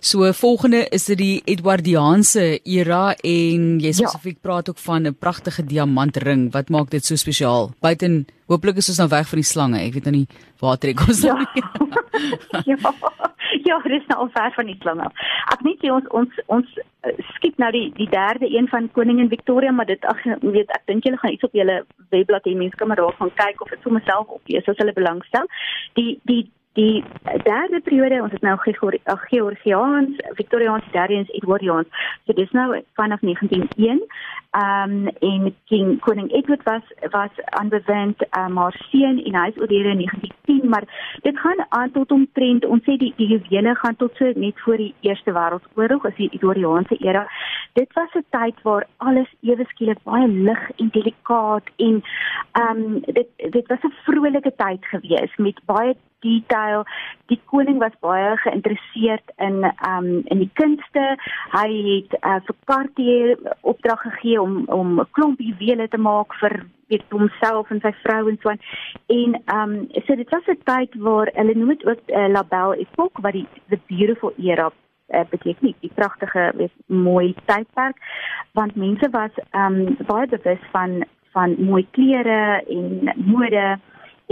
So 0.00 0.30
volgende 0.32 0.86
is 0.94 1.04
dit 1.10 1.18
die 1.20 1.42
Edwardiaanse 1.44 2.60
era 2.64 3.14
en 3.16 3.70
jy 3.82 3.92
ja. 3.92 3.98
spesifiek 4.00 4.38
ja. 4.38 4.44
praat 4.48 4.70
ook 4.70 4.78
van 4.78 5.06
'n 5.06 5.14
pragtige 5.14 5.66
diamantring. 5.66 6.52
Wat 6.52 6.68
maak 6.68 6.90
dit 6.90 7.04
so 7.04 7.16
spesiaal? 7.16 7.72
Buiten 7.80 8.26
hooplik 8.50 8.80
is 8.82 8.90
ons 8.92 9.00
nou 9.02 9.08
weg 9.12 9.28
van 9.30 9.42
die 9.42 9.50
slange. 9.52 9.80
Ek 9.80 9.96
weet 9.96 10.10
nou 10.10 10.16
nie 10.20 10.26
waar 10.60 10.78
trek 10.82 11.02
ons 11.06 11.22
nou. 11.24 11.38
ja. 12.70 12.94
Ja, 13.64 13.78
dit 13.82 14.00
is 14.00 14.06
nou 14.06 14.18
al 14.24 14.30
ver 14.34 14.52
van 14.54 14.66
die 14.66 14.76
slang 14.80 15.00
af. 15.04 15.24
Ek 15.54 15.62
net 15.66 15.82
sê 15.82 15.90
ons 15.94 16.06
ons 16.16 16.38
ons 16.54 16.70
uh, 16.78 17.12
skiep 17.34 17.58
nou 17.62 17.70
die 17.74 17.86
die 17.96 18.08
derde 18.10 18.48
een 18.50 18.68
van 18.70 18.88
koningin 18.96 19.30
Victoria, 19.32 19.72
maar 19.74 19.88
dit 19.90 20.04
ag 20.10 20.22
weet 20.42 20.70
ek 20.76 20.86
dink 20.90 21.06
julle 21.06 21.18
gaan 21.20 21.34
iets 21.34 21.46
op 21.46 21.56
julle 21.58 21.80
webblad 22.14 22.46
hê 22.46 22.54
mense 22.58 22.78
kan 22.78 22.90
maar 22.90 23.00
daar 23.00 23.16
gaan 23.18 23.34
kyk 23.42 23.62
of 23.62 23.72
dit 23.74 23.82
vir 23.86 23.96
myself 23.98 24.34
op 24.36 24.54
lees 24.54 24.70
as 24.70 24.82
hulle 24.82 24.96
belangstel. 24.96 25.50
Die 25.98 26.18
die 26.30 26.42
die 26.78 27.04
derde 27.44 27.80
periode 27.80 28.22
ons 28.22 28.32
het 28.32 28.42
nou 28.46 28.56
Georgiaans, 28.60 30.16
Victoriaans, 30.38 30.84
Darians, 30.92 31.30
Edwardians. 31.30 31.88
So 32.26 32.32
dis 32.32 32.50
nou 32.50 32.82
vanaf 32.94 33.20
1901 33.20 34.06
um 34.52 35.06
en 35.06 35.54
king 35.70 35.98
koning 36.00 36.30
Edward 36.34 36.62
was 36.62 36.82
was 37.10 37.30
aanbevend 37.44 38.24
um, 38.38 38.52
maar 38.52 38.74
seun 38.90 39.20
en 39.22 39.36
hy 39.38 39.46
is 39.52 39.60
oorlede 39.62 39.92
in 39.94 40.02
1910 40.02 40.68
maar 40.68 40.86
dit 41.22 41.38
gaan 41.38 41.66
aan 41.68 41.92
tot 41.94 42.10
omtrent 42.10 42.66
ons 42.66 42.82
sê 42.82 42.96
die 42.98 43.12
die 43.16 43.28
juwele 43.30 43.74
gaan 43.78 43.96
tot 43.96 44.16
so 44.18 44.32
net 44.34 44.58
voor 44.64 44.82
die 44.82 44.94
eerste 45.06 45.34
wêreldoorlog 45.38 46.06
as 46.10 46.18
die 46.18 46.30
Edwardiaanse 46.32 46.98
era 46.98 47.28
dit 47.78 47.94
was 47.94 48.10
'n 48.14 48.26
tyd 48.30 48.62
waar 48.62 48.86
alles 48.96 49.30
ewe 49.40 49.64
skielik 49.70 50.02
baie 50.02 50.28
lig 50.28 50.70
en 50.76 50.90
delikaat 50.98 51.70
en 51.76 52.02
um 52.62 53.00
dit 53.06 53.28
dit 53.38 53.66
was 53.68 53.82
'n 53.84 53.94
vrolike 54.02 54.52
tyd 54.56 54.82
gewees 54.94 55.36
met 55.36 55.60
baie 55.64 55.94
detail. 56.20 56.84
Die 57.32 57.40
koning 57.52 57.78
was 57.78 57.96
baie 58.00 58.36
geïnteresseerd 58.44 59.32
in 59.36 59.64
um 59.88 60.10
in 60.24 60.42
die 60.44 60.50
kunste. 60.60 61.06
Hy 61.54 61.68
het 61.86 62.18
uh, 62.20 62.40
vir 62.46 62.56
Cartier 62.64 63.38
opdrag 63.60 64.02
gegee 64.08 64.40
om 64.40 64.64
om 64.66 65.00
'n 65.00 65.10
klomp 65.10 65.40
juwele 65.40 65.88
te 65.88 65.98
maak 65.98 66.34
vir 66.42 66.66
weet 66.90 67.04
homself 67.10 67.70
en 67.70 67.80
sy 67.80 67.92
vrou 68.02 68.28
en 68.28 68.38
so 68.42 68.50
aan. 68.50 68.62
En 69.06 69.30
um 69.54 69.72
so 70.06 70.14
dit 70.14 70.30
was 70.30 70.46
'n 70.46 70.62
tyd 70.64 70.94
waar 71.06 71.30
hulle 71.34 71.54
noem 71.54 71.74
dit 71.76 71.86
ook 71.86 72.00
uh, 72.06 72.28
La 72.28 72.44
Belle 72.44 72.76
Époque 72.76 73.22
wat 73.22 73.32
die 73.32 73.46
the 73.68 73.78
beautiful 73.86 74.32
era 74.36 74.70
uh, 75.14 75.24
beteken 75.30 75.64
nie 75.66 75.76
die 75.80 75.92
pragtige 75.94 76.52
weet 76.56 76.72
mooi 76.86 77.34
tydperk 77.44 77.96
want 78.52 78.76
mense 78.76 79.10
was 79.10 79.34
um 79.52 79.96
baie 80.06 80.26
bewus 80.26 80.62
van 80.72 81.04
van 81.32 81.54
mooi 81.58 81.86
klere 81.90 82.62
en 82.66 83.12
mode 83.14 83.78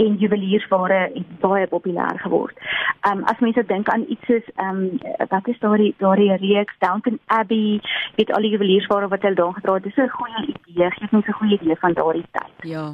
en 0.05 0.15
juweliersware 0.21 0.99
het 1.13 1.39
baie 1.43 1.67
populêr 1.67 2.19
geword. 2.23 2.55
Ehm 3.01 3.17
um, 3.17 3.23
as 3.31 3.39
mense 3.39 3.63
dink 3.65 3.89
aan 3.89 4.05
iets 4.07 4.25
soos 4.25 4.47
ehm 4.55 4.83
um, 4.83 5.27
wat 5.33 5.47
is 5.47 5.59
daardie 5.59 5.93
daardie 5.97 6.35
reeks 6.35 6.75
Downton 6.79 7.19
Abbey, 7.25 7.81
weet 8.15 8.33
al 8.33 8.47
die 8.47 8.53
juweliersware 8.55 9.07
wat 9.07 9.21
hulle 9.21 9.35
daar 9.35 9.53
gedra 9.53 9.73
het, 9.73 9.83
dis 9.83 9.97
'n 9.97 10.15
goeie 10.19 10.45
idee, 10.47 10.91
gee 10.91 11.07
mense 11.11 11.29
'n 11.29 11.39
goeie 11.39 11.59
idee 11.61 11.75
van 11.75 11.93
daardie 11.93 12.27
tyd. 12.31 12.69
Ja. 12.71 12.85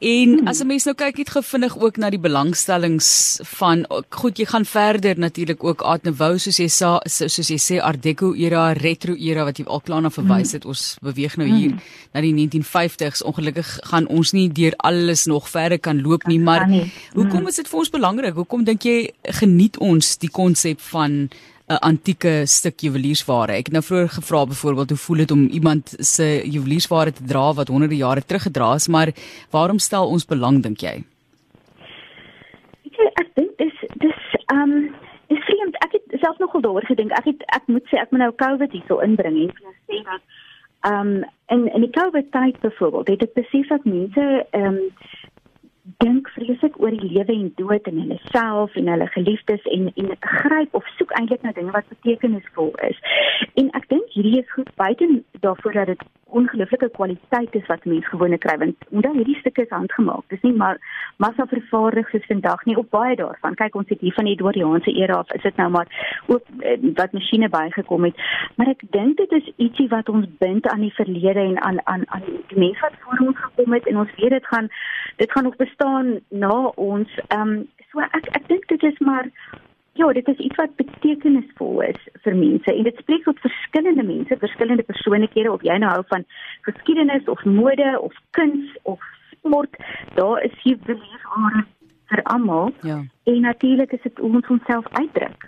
En 0.00 0.28
hmm. 0.38 0.46
as 0.46 0.60
'n 0.60 0.66
mens 0.66 0.84
nou 0.84 0.94
kyk, 0.96 1.16
het 1.16 1.30
gevinnig 1.30 1.78
ook 1.78 1.96
na 1.96 2.08
die 2.10 2.18
belangstellings 2.18 3.38
van 3.42 3.84
goed, 4.08 4.38
jy 4.38 4.44
gaan 4.44 4.64
verder 4.64 5.18
natuurlik 5.18 5.64
ook 5.64 5.82
Art 5.82 6.02
Nouveau 6.02 6.38
soos 6.38 6.56
jy 6.56 6.68
sa, 6.68 7.00
soos 7.04 7.48
jy 7.48 7.58
sê 7.58 7.82
Art 7.82 8.02
Deco 8.02 8.34
era, 8.34 8.72
retro 8.72 9.14
era 9.14 9.44
wat 9.44 9.58
jy 9.58 9.64
al 9.66 9.80
klaar 9.80 10.00
na 10.00 10.10
verwys 10.10 10.52
het. 10.52 10.62
Hmm. 10.62 10.70
Ons 10.70 10.96
beweeg 11.02 11.36
nou 11.36 11.48
hier 11.48 11.70
hmm. 11.70 11.80
na 12.12 12.20
die 12.20 12.32
1950s. 12.32 13.22
Ongelukkig 13.22 13.78
gaan 13.82 14.06
ons 14.06 14.32
nie 14.32 14.48
deur 14.48 14.72
alles 14.76 15.26
nog 15.26 15.48
verder 15.48 15.78
kan 15.78 16.00
loop 16.00 16.26
nie, 16.26 16.40
maar 16.40 16.64
hoekom 17.12 17.46
is 17.46 17.56
dit 17.56 17.68
vir 17.68 17.78
ons 17.78 17.90
belangrik? 17.90 18.34
Hoekom 18.34 18.64
dink 18.64 18.82
jy 18.82 19.12
geniet 19.22 19.76
ons 19.78 20.16
die 20.16 20.30
konsep 20.30 20.80
van 20.80 21.28
'n 21.70 21.78
antieke 21.86 22.32
stuk 22.50 22.82
juweliersware. 22.82 23.52
Ek 23.52 23.68
het 23.70 23.76
nou 23.76 23.82
vroeër 23.82 24.08
gevra 24.08 24.46
byvoorbeeld 24.46 24.88
hoe 24.90 24.98
voel 24.98 25.16
dit 25.22 25.30
om 25.30 25.46
iemand 25.46 25.94
se 25.98 26.42
juweliersware 26.44 27.12
te 27.12 27.24
dra 27.24 27.52
wat 27.54 27.68
honderde 27.68 27.96
jare 27.96 28.24
terug 28.24 28.42
gedra 28.42 28.74
is, 28.74 28.88
maar 28.88 29.12
waarom 29.50 29.78
stel 29.78 30.08
ons 30.08 30.26
belang 30.26 30.62
dink 30.62 30.82
jy? 30.82 30.96
Ek 32.90 32.98
ek 33.22 33.30
dink 33.38 33.54
dis 33.62 33.76
dis 34.02 34.18
ehm 34.46 34.74
um, 34.74 34.90
is 35.30 35.44
vreemd. 35.46 35.78
Ek 35.86 35.94
het 35.94 36.20
self 36.20 36.38
nogal 36.38 36.60
daaroor 36.60 36.86
gedink. 36.90 37.14
Ek 37.14 37.30
het 37.30 37.46
ek 37.54 37.66
moet 37.66 37.86
sê 37.86 38.02
ek 38.02 38.10
moet 38.10 38.24
nou 38.24 38.32
COVID 38.34 38.72
hierso 38.72 38.98
inbring 39.06 39.38
en 39.46 39.74
sê 39.86 40.02
dat 40.10 40.22
ehm 40.90 41.06
um, 41.06 41.24
in 41.54 41.66
in 41.74 41.86
die 41.86 41.94
COVID 41.94 42.32
tyd 42.34 42.58
byvoorbeeld 42.60 43.14
het 43.14 43.22
ek 43.22 43.38
besef 43.38 43.68
dat 43.68 43.84
mense 43.84 44.26
ehm 44.50 44.74
um, 44.74 44.82
dink 45.82 46.28
vreeslik 46.28 46.76
oor 46.80 46.92
die 46.92 47.08
lewe 47.12 47.32
en 47.32 47.52
dood 47.56 47.86
en 47.88 48.00
hulle 48.02 48.18
self 48.30 48.74
en 48.76 48.88
hulle 48.92 49.06
geliefdes 49.16 49.66
en 49.74 49.90
en 49.94 50.14
gryp 50.20 50.74
of 50.74 50.86
soek 50.98 51.12
eintlik 51.18 51.42
na 51.42 51.52
dinge 51.56 51.72
wat 51.76 51.88
betekenisvol 51.88 52.72
is. 52.88 52.98
En 53.54 53.70
ek 53.78 53.88
dink 53.92 54.16
hierdie 54.16 54.40
is 54.42 54.52
goed 54.52 54.68
buiten 54.76 55.24
daarvoor 55.40 55.72
dat 55.72 55.92
dit 55.94 56.04
ongelooflike 56.30 56.90
kwaliteit 56.90 57.54
is 57.58 57.66
wat 57.66 57.84
mense 57.84 58.08
gewone 58.08 58.38
kry 58.38 58.56
want 58.58 58.76
omdat 58.90 59.16
hierdie 59.18 59.38
stukke 59.40 59.64
is 59.64 59.72
handgemaak. 59.74 60.22
Dis 60.28 60.44
nie 60.46 60.52
maar 60.52 60.78
massa 61.16 61.46
vervaardig 61.50 62.10
soos 62.10 62.28
vandag 62.28 62.64
nie 62.68 62.76
op 62.78 62.90
baie 62.90 63.16
daarvan. 63.16 63.56
Kyk 63.58 63.80
ons 63.80 63.88
het 63.88 64.04
hier 64.04 64.14
van 64.14 64.28
die 64.28 64.36
Edwardiaanse 64.36 64.94
era 64.94 65.20
af 65.22 65.32
is 65.34 65.42
dit 65.42 65.56
nou 65.56 65.70
maar 65.70 65.88
ook 66.26 66.44
eh, 66.60 66.76
wat 67.00 67.16
masjiene 67.16 67.48
bygekom 67.48 68.04
het. 68.08 68.20
Maar 68.56 68.74
ek 68.74 68.84
dink 68.96 69.16
dit 69.16 69.32
is 69.40 69.52
ietsie 69.56 69.88
wat 69.88 70.08
ons 70.08 70.28
bind 70.44 70.68
aan 70.68 70.84
die 70.86 70.94
verlede 70.94 71.40
en 71.40 71.60
aan 71.60 71.80
aan 71.84 72.06
aan 72.06 72.28
die 72.52 72.58
mense 72.58 72.84
wat 72.86 73.00
voor 73.00 73.26
ons 73.26 73.42
gekom 73.46 73.78
het 73.78 73.88
en 73.88 74.04
ons 74.04 74.16
weet 74.20 74.36
dit 74.36 74.46
gaan 74.46 74.70
dit 75.20 75.32
gaan 75.32 75.42
nog 75.42 75.56
bestaan 75.56 76.20
na 76.28 76.72
ons. 76.74 77.20
Ehm 77.28 77.48
um, 77.48 77.68
so 77.90 78.00
ek 78.00 78.28
ek 78.38 78.46
dink 78.48 78.68
dit 78.68 78.82
is 78.82 78.98
maar 78.98 79.26
ja, 79.92 80.12
dit 80.12 80.28
is 80.28 80.38
iets 80.46 80.56
wat 80.56 80.76
betekenisvol 80.76 81.82
is 81.82 82.04
vir 82.24 82.36
mense 82.36 82.72
en 82.72 82.86
dit 82.88 83.00
spreek 83.02 83.26
tot 83.28 83.42
verskillende 83.44 84.04
mense, 84.12 84.38
verskillende 84.44 84.86
persoonlikhede 84.92 85.52
of 85.52 85.66
jy 85.66 85.76
nou 85.82 85.90
hou 85.92 86.04
van 86.12 86.24
geskiedenis 86.68 87.28
of 87.28 87.44
mode 87.44 87.90
of 88.00 88.14
kuns 88.38 88.78
of 88.82 89.04
sport. 89.32 89.76
Daar 90.14 90.40
is 90.48 90.56
juweliersare 90.62 91.66
vir 92.10 92.22
almal. 92.22 92.72
Ja. 92.82 92.96
En 93.30 93.40
natuurlik 93.40 93.92
is 93.92 94.02
dit 94.02 94.20
ons 94.20 94.48
onsself 94.48 94.88
uitdruk. 94.92 95.44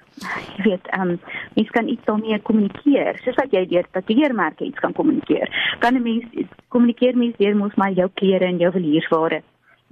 Jy 0.57 0.67
weet, 0.67 0.91
ehm 0.99 1.15
um, 1.15 1.21
mens 1.55 1.71
kan 1.79 1.89
iets 1.89 2.05
daarmee 2.11 2.43
kommunikeer. 2.51 3.23
Soos 3.25 3.41
wat 3.41 3.57
jy 3.57 3.65
deur 3.73 3.89
tatoeëermerke 3.97 4.69
iets 4.69 4.85
kan 4.85 4.93
kommunikeer. 4.93 5.49
Kan 5.79 5.97
'n 5.97 6.03
mens 6.03 6.53
kommunikeer 6.69 7.17
mens 7.17 7.41
deur 7.41 7.57
mos 7.57 7.75
maar 7.75 7.97
jou 8.03 8.11
klere 8.21 8.45
en 8.45 8.61
jou 8.61 8.71
juweliersware 8.73 9.43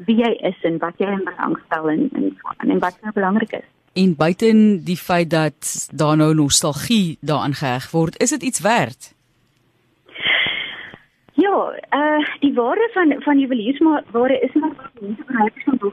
wie 0.07 0.17
jy 0.17 0.31
is 0.51 0.57
en 0.63 0.79
wat 0.79 0.99
jy 0.99 1.11
in 1.13 1.25
belang 1.25 1.59
stel 1.67 1.91
en 1.91 2.09
en, 2.15 2.37
en 2.59 2.79
wat 2.79 2.99
nou 3.03 3.13
belangrik 3.13 3.53
is. 3.53 3.69
En 3.93 4.15
buiten 4.17 4.85
die 4.85 4.97
feit 4.97 5.31
dat 5.31 5.89
daar 5.95 6.17
nou 6.17 6.35
nostalgie 6.35 7.19
daaraan 7.21 7.55
geheg 7.55 7.91
word, 7.91 8.19
is 8.23 8.31
dit 8.31 8.43
iets 8.43 8.61
werd? 8.61 9.15
Ja, 11.33 11.57
uh 11.91 12.27
die 12.41 12.55
waarde 12.55 12.89
van 12.93 13.15
van 13.19 13.39
juweliersware 13.39 14.41
is 14.41 14.53
maar 14.53 14.73
wat 14.77 15.01
mense 15.01 15.25
bereid 15.27 15.53
is 15.57 15.65
om 15.65 15.93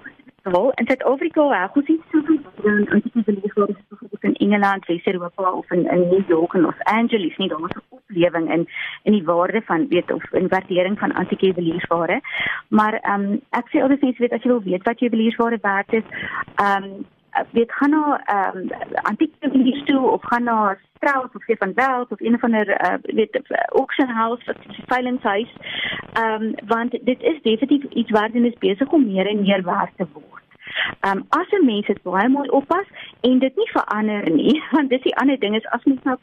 betaal. 0.52 0.72
In 0.76 0.86
Suid-Afrika, 0.88 1.42
ja, 1.54 1.70
hoe 1.74 1.84
sien 1.84 2.02
jy 2.12 2.22
so 2.22 2.76
antieke 2.96 3.24
juweliersware 3.24 3.76
soos 3.90 4.28
in 4.30 4.36
Engeland, 4.36 4.86
Wes-Europa 4.86 5.52
of 5.52 5.72
in 5.72 5.86
in 5.90 6.08
New 6.10 6.24
York 6.28 6.54
en 6.54 6.62
Los 6.62 6.80
Angeles 6.84 7.38
nie, 7.38 7.50
daar 7.50 7.62
was 7.62 7.76
'n 7.76 7.84
oplewing 7.90 8.52
in 8.54 8.68
in 9.04 9.12
die 9.12 9.24
waarde 9.24 9.62
van 9.62 9.88
weet 9.88 10.12
of 10.12 10.24
in 10.34 10.48
waardering 10.48 11.00
van 11.00 11.14
antieke 11.14 11.46
juweliersware. 11.46 12.22
Maar 12.68 12.94
ehm 12.94 13.22
um, 13.22 13.42
ek 13.50 13.68
sê 13.70 13.82
altyd 13.82 14.02
mense 14.02 14.20
weet 14.22 14.34
as 14.34 14.44
jy 14.44 14.50
wil 14.50 14.64
weet 14.64 14.84
wat 14.84 15.00
juweliersware 15.00 15.58
werd 15.62 15.94
is, 15.94 16.08
ehm 16.56 16.84
um, 16.84 17.06
weet 17.52 17.72
gaan 17.72 17.90
na 17.90 18.22
ehm 18.26 18.58
um, 18.58 18.70
antieke 19.02 19.36
juweliers 19.40 19.86
toe 19.86 20.10
of 20.12 20.24
gaan 20.24 20.44
na 20.44 20.78
Strauss 20.96 21.36
of 21.36 21.44
Van 21.46 21.74
Welt 21.74 22.12
of 22.12 22.20
een 22.20 22.40
van 22.40 22.52
der 22.52 22.68
uh, 22.70 22.94
weet 23.02 23.40
auction 23.68 24.10
house 24.10 24.54
of 24.54 24.56
veilingshuis. 24.86 25.54
Ehm 26.14 26.42
um, 26.42 26.54
want 26.68 26.92
dit 26.92 27.22
is 27.22 27.42
definitief 27.42 27.92
iets 27.92 28.12
waar 28.12 28.32
dit 28.32 28.44
is 28.44 28.58
besig 28.60 28.92
om 28.92 29.06
meer 29.06 29.28
en 29.28 29.42
meer 29.42 29.64
werd 29.64 29.92
te 29.98 30.08
word. 30.14 30.44
Ehm 31.00 31.18
um, 31.18 31.26
as 31.30 31.50
'n 31.50 31.66
mens 31.66 31.86
dit 31.86 32.02
baie 32.02 32.30
mooi 32.30 32.50
oppas 32.50 32.88
en 33.22 33.40
dit 33.40 33.56
nie 33.56 33.72
verander 33.72 34.32
nie, 34.32 34.64
want 34.72 34.90
dis 34.90 35.02
die 35.02 35.16
ander 35.16 35.40
ding 35.40 35.56
is 35.56 35.66
as 35.66 35.84
mens 35.84 36.04
nou 36.04 36.18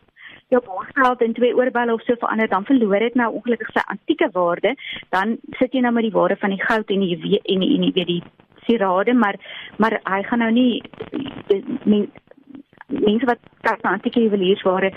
jou 0.49 0.62
borsgeld 0.64 1.23
in 1.23 1.33
twee 1.33 1.56
oorbelle 1.56 1.92
of 1.92 2.02
so 2.02 2.14
verander, 2.18 2.49
dan 2.49 2.64
verloor 2.64 2.99
dit 2.99 3.14
nou 3.14 3.33
ongelukkig 3.33 3.71
sy 3.73 3.83
antieke 3.87 4.28
waarde, 4.33 4.76
dan 5.09 5.37
sit 5.50 5.73
jy 5.73 5.80
nou 5.80 5.92
met 5.92 6.02
die 6.02 6.16
waarde 6.18 6.37
van 6.37 6.50
die 6.50 6.64
goud 6.64 6.90
en 6.90 7.00
die 7.00 7.40
en 7.42 7.61
die 7.61 7.75
en 7.75 7.87
die 7.87 7.92
weet 7.94 8.06
die 8.06 8.23
sierade, 8.66 9.14
maar 9.14 9.38
maar 9.76 10.00
hy 10.04 10.23
gaan 10.23 10.38
nou 10.38 10.52
nie 10.52 10.83
mense 12.87 13.26
wat 13.26 13.38
kyk 13.66 13.83
na 13.83 13.94
antieke 13.97 14.21
juweliersware 14.21 14.92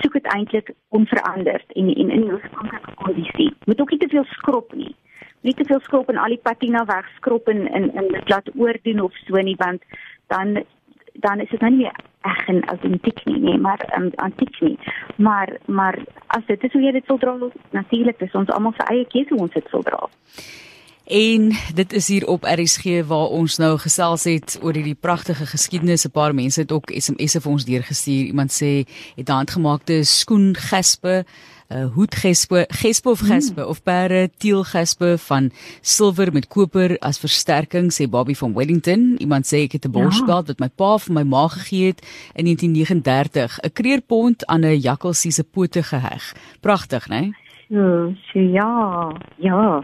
soek 0.00 0.12
dit 0.18 0.28
eintlik 0.34 0.70
onveranderd 0.88 1.72
en 1.72 1.88
en 1.94 2.10
in 2.10 2.26
die 2.26 2.32
oorspronklike 2.32 2.94
kondisie. 2.94 3.50
Moet 3.64 3.80
ook 3.80 3.90
nie 3.90 3.98
te 3.98 4.08
veel 4.08 4.24
skrob 4.24 4.72
nie. 4.74 4.94
Nie 5.40 5.54
te 5.54 5.64
veel 5.64 5.80
skrob 5.80 6.08
en 6.08 6.20
al 6.20 6.34
die 6.34 6.42
patina 6.42 6.84
wegskrob 6.84 7.48
en 7.52 7.66
in 7.66 7.90
in 7.94 8.08
dit 8.12 8.28
laat 8.28 8.50
oordoen 8.54 9.00
of 9.00 9.16
so 9.26 9.36
nie 9.36 9.56
want 9.56 9.82
dan 10.26 10.64
dan 11.12 11.40
is 11.40 11.50
dit 11.50 11.60
nou 11.60 11.72
nie 11.72 11.90
reg 12.20 12.46
en 12.48 12.64
autentiek 12.64 13.24
nie, 13.24 13.38
nie 13.38 13.58
maar 13.58 13.80
um, 13.96 14.10
antiek 14.16 14.60
nie. 14.60 14.78
Maar 15.16 15.56
maar 15.66 15.98
as 16.26 16.46
dit 16.46 16.64
is 16.64 16.72
hoe 16.72 16.82
jy 16.82 16.92
dit 16.92 17.06
wil 17.06 17.18
dra, 17.18 17.36
natuurlik 17.70 18.20
is 18.20 18.34
ons 18.34 18.50
almal 18.50 18.72
se 18.72 18.86
eie 18.90 19.06
keuse 19.06 19.34
hoe 19.34 19.44
ons 19.46 19.52
dit 19.52 19.70
wil 19.70 19.82
dra. 19.82 20.08
En 21.04 21.52
dit 21.74 21.92
is 21.92 22.08
hier 22.08 22.26
op 22.26 22.44
RSG 22.44 23.04
waar 23.06 23.28
ons 23.28 23.56
nou 23.56 23.78
gesels 23.78 24.24
het 24.24 24.58
oor 24.62 24.72
hierdie 24.72 24.96
pragtige 24.96 25.46
geskiedenis. 25.46 26.06
'n 26.06 26.10
Paar 26.10 26.34
mense 26.34 26.60
het 26.60 26.72
ook 26.72 26.90
SMS'e 26.96 27.40
vir 27.40 27.52
ons 27.52 27.64
deurgestuur. 27.64 28.24
Iemand 28.24 28.52
sê 28.62 28.88
het 29.16 29.28
handgemaakte 29.28 30.04
skoengespe, 30.04 31.24
'n 31.68 31.76
uh, 31.76 31.92
hoedgespe, 31.92 32.66
gespe 32.68 33.10
of 33.10 33.20
gespe 33.20 33.60
mm. 33.60 33.68
of 33.68 33.82
pere 33.82 34.30
teelgespe 34.36 35.18
van 35.18 35.50
silwer 35.80 36.32
met 36.32 36.48
koper 36.48 36.98
as 36.98 37.18
versterking, 37.18 37.92
sê 37.92 38.08
Bobby 38.08 38.34
van 38.34 38.54
Wellington. 38.54 39.16
Iemand 39.18 39.46
sê 39.46 39.56
ek 39.56 39.72
het 39.72 39.84
'n 39.84 39.90
borspeld 39.90 40.46
ja. 40.46 40.52
wat 40.52 40.58
my 40.58 40.68
pa 40.68 40.98
vir 40.98 41.12
my 41.12 41.22
ma 41.22 41.48
gegee 41.48 41.86
het 41.86 42.00
in 42.34 42.44
1939, 42.44 43.58
'n 43.60 43.72
kreerpont 43.72 44.46
aan 44.46 44.64
'n 44.64 44.80
jakkalsie 44.80 45.32
se 45.32 45.44
pote 45.44 45.82
geheg. 45.82 46.34
Pragtig, 46.60 47.08
né? 47.08 47.20
Nee? 47.20 47.43
So, 47.74 48.14
so 48.30 48.38
ja, 48.38 49.12
ja. 49.36 49.82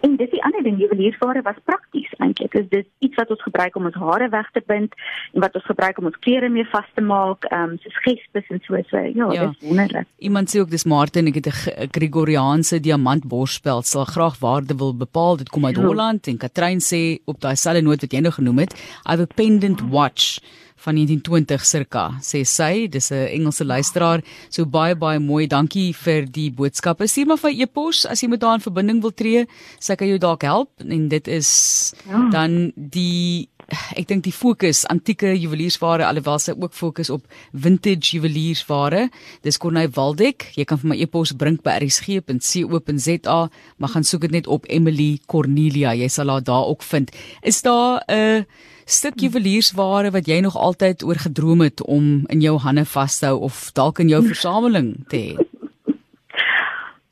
En 0.00 0.14
dis 0.16 0.30
die 0.30 0.42
ander 0.46 0.62
ding, 0.62 0.76
juweliersware 0.78 1.42
was 1.42 1.58
prakties 1.66 2.10
eintlik. 2.22 2.54
Is 2.54 2.68
dit 2.70 2.86
iets 3.02 3.18
wat 3.18 3.32
ons 3.34 3.42
gebruik 3.42 3.76
om 3.78 3.88
ons 3.90 3.98
hare 3.98 4.28
weg 4.30 4.50
te 4.54 4.62
bind 4.66 4.94
en 5.32 5.42
wat 5.42 5.56
ons 5.58 5.66
gebruik 5.66 5.98
om 5.98 6.06
ons 6.12 6.20
klere 6.22 6.50
mee 6.52 6.68
vas 6.70 6.86
te 6.94 7.02
maak, 7.02 7.48
ehm 7.50 7.74
um, 7.74 7.76
soos 7.82 7.98
gespes 8.06 8.46
en 8.54 8.62
so 8.62 8.78
so. 8.90 9.02
Ja, 9.02 9.32
ja. 9.34 9.48
dis 9.50 9.68
wonderlik. 9.68 10.06
Iemand 10.18 10.54
sê 10.54 10.62
ook 10.62 10.70
dis 10.70 10.86
Martin, 10.86 11.32
ek 11.32 11.40
het 11.40 11.50
'n 11.50 11.90
Gregoriaanse 11.98 12.80
diamant 12.80 13.26
borspeld, 13.26 13.86
sal 13.86 14.04
graag 14.04 14.38
waarde 14.38 14.78
wil 14.78 14.94
bepaal. 14.94 15.36
Dit 15.36 15.50
kom 15.50 15.66
uit 15.66 15.76
ja. 15.76 15.82
Holland 15.82 16.26
en 16.26 16.38
Katrein 16.38 16.78
sê 16.78 17.18
op 17.24 17.40
daai 17.40 17.56
selfe 17.56 17.82
noot 17.82 18.00
wat 18.00 18.12
jy 18.12 18.20
nou 18.20 18.32
genoem 18.32 18.58
het, 18.58 18.72
I 19.06 19.16
have 19.16 19.22
a 19.22 19.34
pendant 19.34 19.80
watch 19.90 20.38
van 20.82 20.94
1920 20.98 21.64
circa 21.64 22.04
sê 22.20 22.42
sy. 22.46 22.88
Dis 22.88 23.10
'n 23.10 23.28
Engelse 23.36 23.64
luisteraar. 23.64 24.22
So 24.50 24.64
baie 24.66 24.94
baie 24.94 25.18
mooi. 25.18 25.46
Dankie 25.46 25.92
vir 25.94 26.26
die 26.26 26.50
boodskappe. 26.50 27.06
Stuur 27.06 27.26
maar 27.26 27.38
vir 27.38 27.60
e-pos 27.62 28.06
as 28.06 28.20
jy 28.20 28.28
met 28.28 28.42
haar 28.42 28.54
in 28.54 28.60
verbinding 28.60 29.00
wil 29.00 29.12
tree. 29.12 29.46
Sy 29.78 29.94
kan 29.94 30.08
jou 30.08 30.18
dalk 30.18 30.42
help 30.42 30.70
en 30.78 31.08
dit 31.08 31.28
is 31.28 31.94
ja. 32.08 32.28
dan 32.30 32.72
die 32.76 33.48
ek 33.96 34.08
dink 34.10 34.24
die 34.26 34.34
fokus 34.34 34.82
antieke 34.92 35.32
juweliersware 35.32 36.04
alhoewel 36.06 36.40
sy 36.42 36.54
ook 36.56 36.74
fokus 36.76 37.10
op 37.12 37.24
vintage 37.52 38.16
juweliersware 38.16 39.08
dis 39.46 39.58
Corneil 39.58 39.92
Waldeck. 39.96 40.50
Jy 40.56 40.66
kan 40.68 40.80
vir 40.82 40.92
my 40.92 40.98
e-pos 41.04 41.34
bring 41.38 41.60
by 41.62 41.78
rsg.co.za 41.80 43.38
maar 43.78 43.94
gaan 43.94 44.06
soek 44.06 44.26
dit 44.26 44.36
net 44.38 44.50
op 44.50 44.68
Emily 44.68 45.20
Cornelia. 45.26 45.94
Jy 45.94 46.08
sal 46.12 46.32
haar 46.32 46.44
daar 46.44 46.68
ook 46.72 46.82
vind. 46.82 47.12
Is 47.42 47.62
daar 47.62 48.02
'n 48.08 48.46
stuk 48.86 49.20
juweliersware 49.20 50.10
wat 50.10 50.26
jy 50.26 50.40
nog 50.40 50.56
altyd 50.56 51.02
oor 51.02 51.16
gedroom 51.16 51.60
het 51.60 51.82
om 51.82 52.26
in 52.28 52.40
jou 52.40 52.58
hande 52.58 52.84
vas 52.84 53.18
te 53.18 53.26
hou 53.26 53.40
of 53.40 53.70
dalk 53.72 53.98
in 53.98 54.08
jou 54.08 54.22
versameling 54.26 55.04
te 55.08 55.16
hê? 55.16 55.51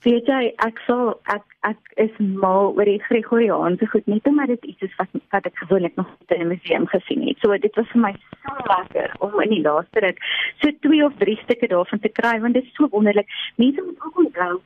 Weet 0.01 0.29
jy, 0.33 0.45
ek 0.65 0.79
sal 0.87 1.11
ek 1.29 1.45
ek 1.69 1.91
is 2.01 2.15
mal 2.19 2.71
oor 2.73 2.89
die 2.89 3.03
Gregoriaanse 3.05 3.85
goed 3.93 4.07
net 4.09 4.25
omdat 4.31 4.55
dit 4.55 4.71
iets 4.73 4.87
is 4.87 4.95
wat 4.97 5.13
wat 5.35 5.49
ek 5.51 5.61
gewoonlik 5.61 5.99
nog 6.01 6.09
in 6.33 6.41
'n 6.41 6.49
museum 6.49 6.87
gesien 6.89 7.27
het. 7.29 7.37
So 7.45 7.59
dit 7.59 7.75
was 7.77 7.91
vir 7.93 8.01
my 8.01 8.13
so 8.17 8.55
lekker 8.73 9.13
om 9.21 9.41
in 9.45 9.51
die 9.51 9.63
laaste 9.69 10.01
ruk 10.01 10.23
so 10.63 10.73
twee 10.81 11.05
of 11.05 11.13
drie 11.21 11.37
stukke 11.43 11.69
daarvan 11.69 12.01
te 12.01 12.09
kry 12.09 12.41
want 12.41 12.55
dit 12.55 12.65
is 12.65 12.75
so 12.75 12.89
wonderlik. 12.89 13.29
Mense 13.57 13.83
moet 13.85 14.01
ook 14.01 14.19
onthou 14.25 14.61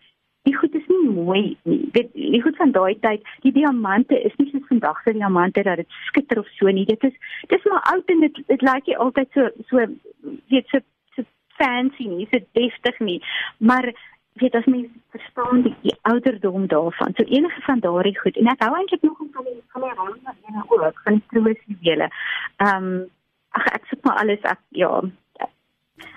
die 0.45 0.57
goed 0.57 0.75
is 0.75 0.87
nie 0.87 1.11
mooi 1.11 1.57
nie. 1.65 1.83
Dit 1.93 2.13
die 2.13 2.43
goed 2.43 2.57
van 2.57 2.71
daai 2.71 2.95
tyd, 3.01 3.27
die 3.43 3.53
diamante 3.53 4.23
is 4.29 4.35
nie 4.37 4.51
soos 4.51 4.67
vandag 4.71 5.03
se 5.03 5.13
diamante 5.13 5.63
dat 5.63 5.77
dit 5.77 5.91
skitter 6.09 6.39
of 6.39 6.49
so 6.59 6.71
nie. 6.71 6.85
Dit 6.85 7.03
is 7.03 7.15
dis 7.49 7.65
maar 7.65 7.83
oud 7.93 8.11
en 8.15 8.21
dit 8.21 8.43
dit 8.47 8.63
lyk 8.63 8.87
nie 8.87 8.97
altyd 8.97 9.29
so 9.33 9.51
so 9.69 9.87
weet 10.53 10.69
so 10.69 10.79
so 11.17 11.23
fancy 11.59 12.07
nie, 12.07 12.29
so 12.31 12.39
deftig 12.53 12.99
nie. 13.01 13.23
Maar 13.59 13.91
weet 14.43 14.55
as 14.55 14.65
mens 14.65 14.89
verstaan 15.15 15.63
die, 15.63 15.75
die 15.83 15.97
ouderdom 16.03 16.67
daarvan. 16.67 17.13
So 17.17 17.23
enige 17.25 17.61
van 17.67 17.81
daardie 17.81 18.19
goed 18.19 18.37
en 18.37 18.51
ek 18.53 18.63
hou 18.67 18.73
eintlik 18.77 19.03
nog 19.03 19.19
van 19.19 19.45
die 19.51 19.61
van 19.73 19.87
die 19.87 19.93
rand 19.99 20.23
van 20.25 20.41
ene 20.49 20.65
ook 20.69 21.03
van 21.05 21.23
troosjuwele. 21.33 22.09
Ehm 22.57 22.89
um, 22.95 23.05
ag 23.55 23.69
ek 23.79 23.85
soek 23.91 24.03
maar 24.03 24.19
alles 24.25 24.43
ek 24.43 24.59
ja 24.75 25.03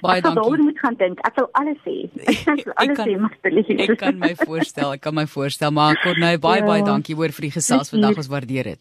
Baie 0.01 0.21
dankie. 0.21 0.53
Ek 0.53 0.63
moet 0.65 0.79
gaan 0.81 0.95
dink. 0.97 1.21
Ek 1.25 1.37
sal 1.37 1.47
alles 1.57 1.77
sê. 1.85 1.95
Ek 2.31 2.39
sal 2.63 2.73
alles 2.81 2.99
sê, 3.01 3.13
maar 3.21 3.33
verlies. 3.45 3.69
Ek 3.85 3.93
kan 4.01 4.17
my 4.21 4.33
voorstel, 4.39 4.93
ek 4.97 5.01
kan 5.05 5.15
my 5.17 5.25
voorstel, 5.29 5.73
maar 5.73 5.97
Corneille, 6.01 6.41
baie 6.41 6.61
ja. 6.61 6.67
baie 6.67 6.83
dankie 6.85 7.15
hoor 7.17 7.33
vir 7.33 7.47
die 7.47 7.53
gesels 7.55 7.93
vandag. 7.93 8.17
Ons 8.21 8.29
waardeer 8.29 8.71
dit. 8.73 8.75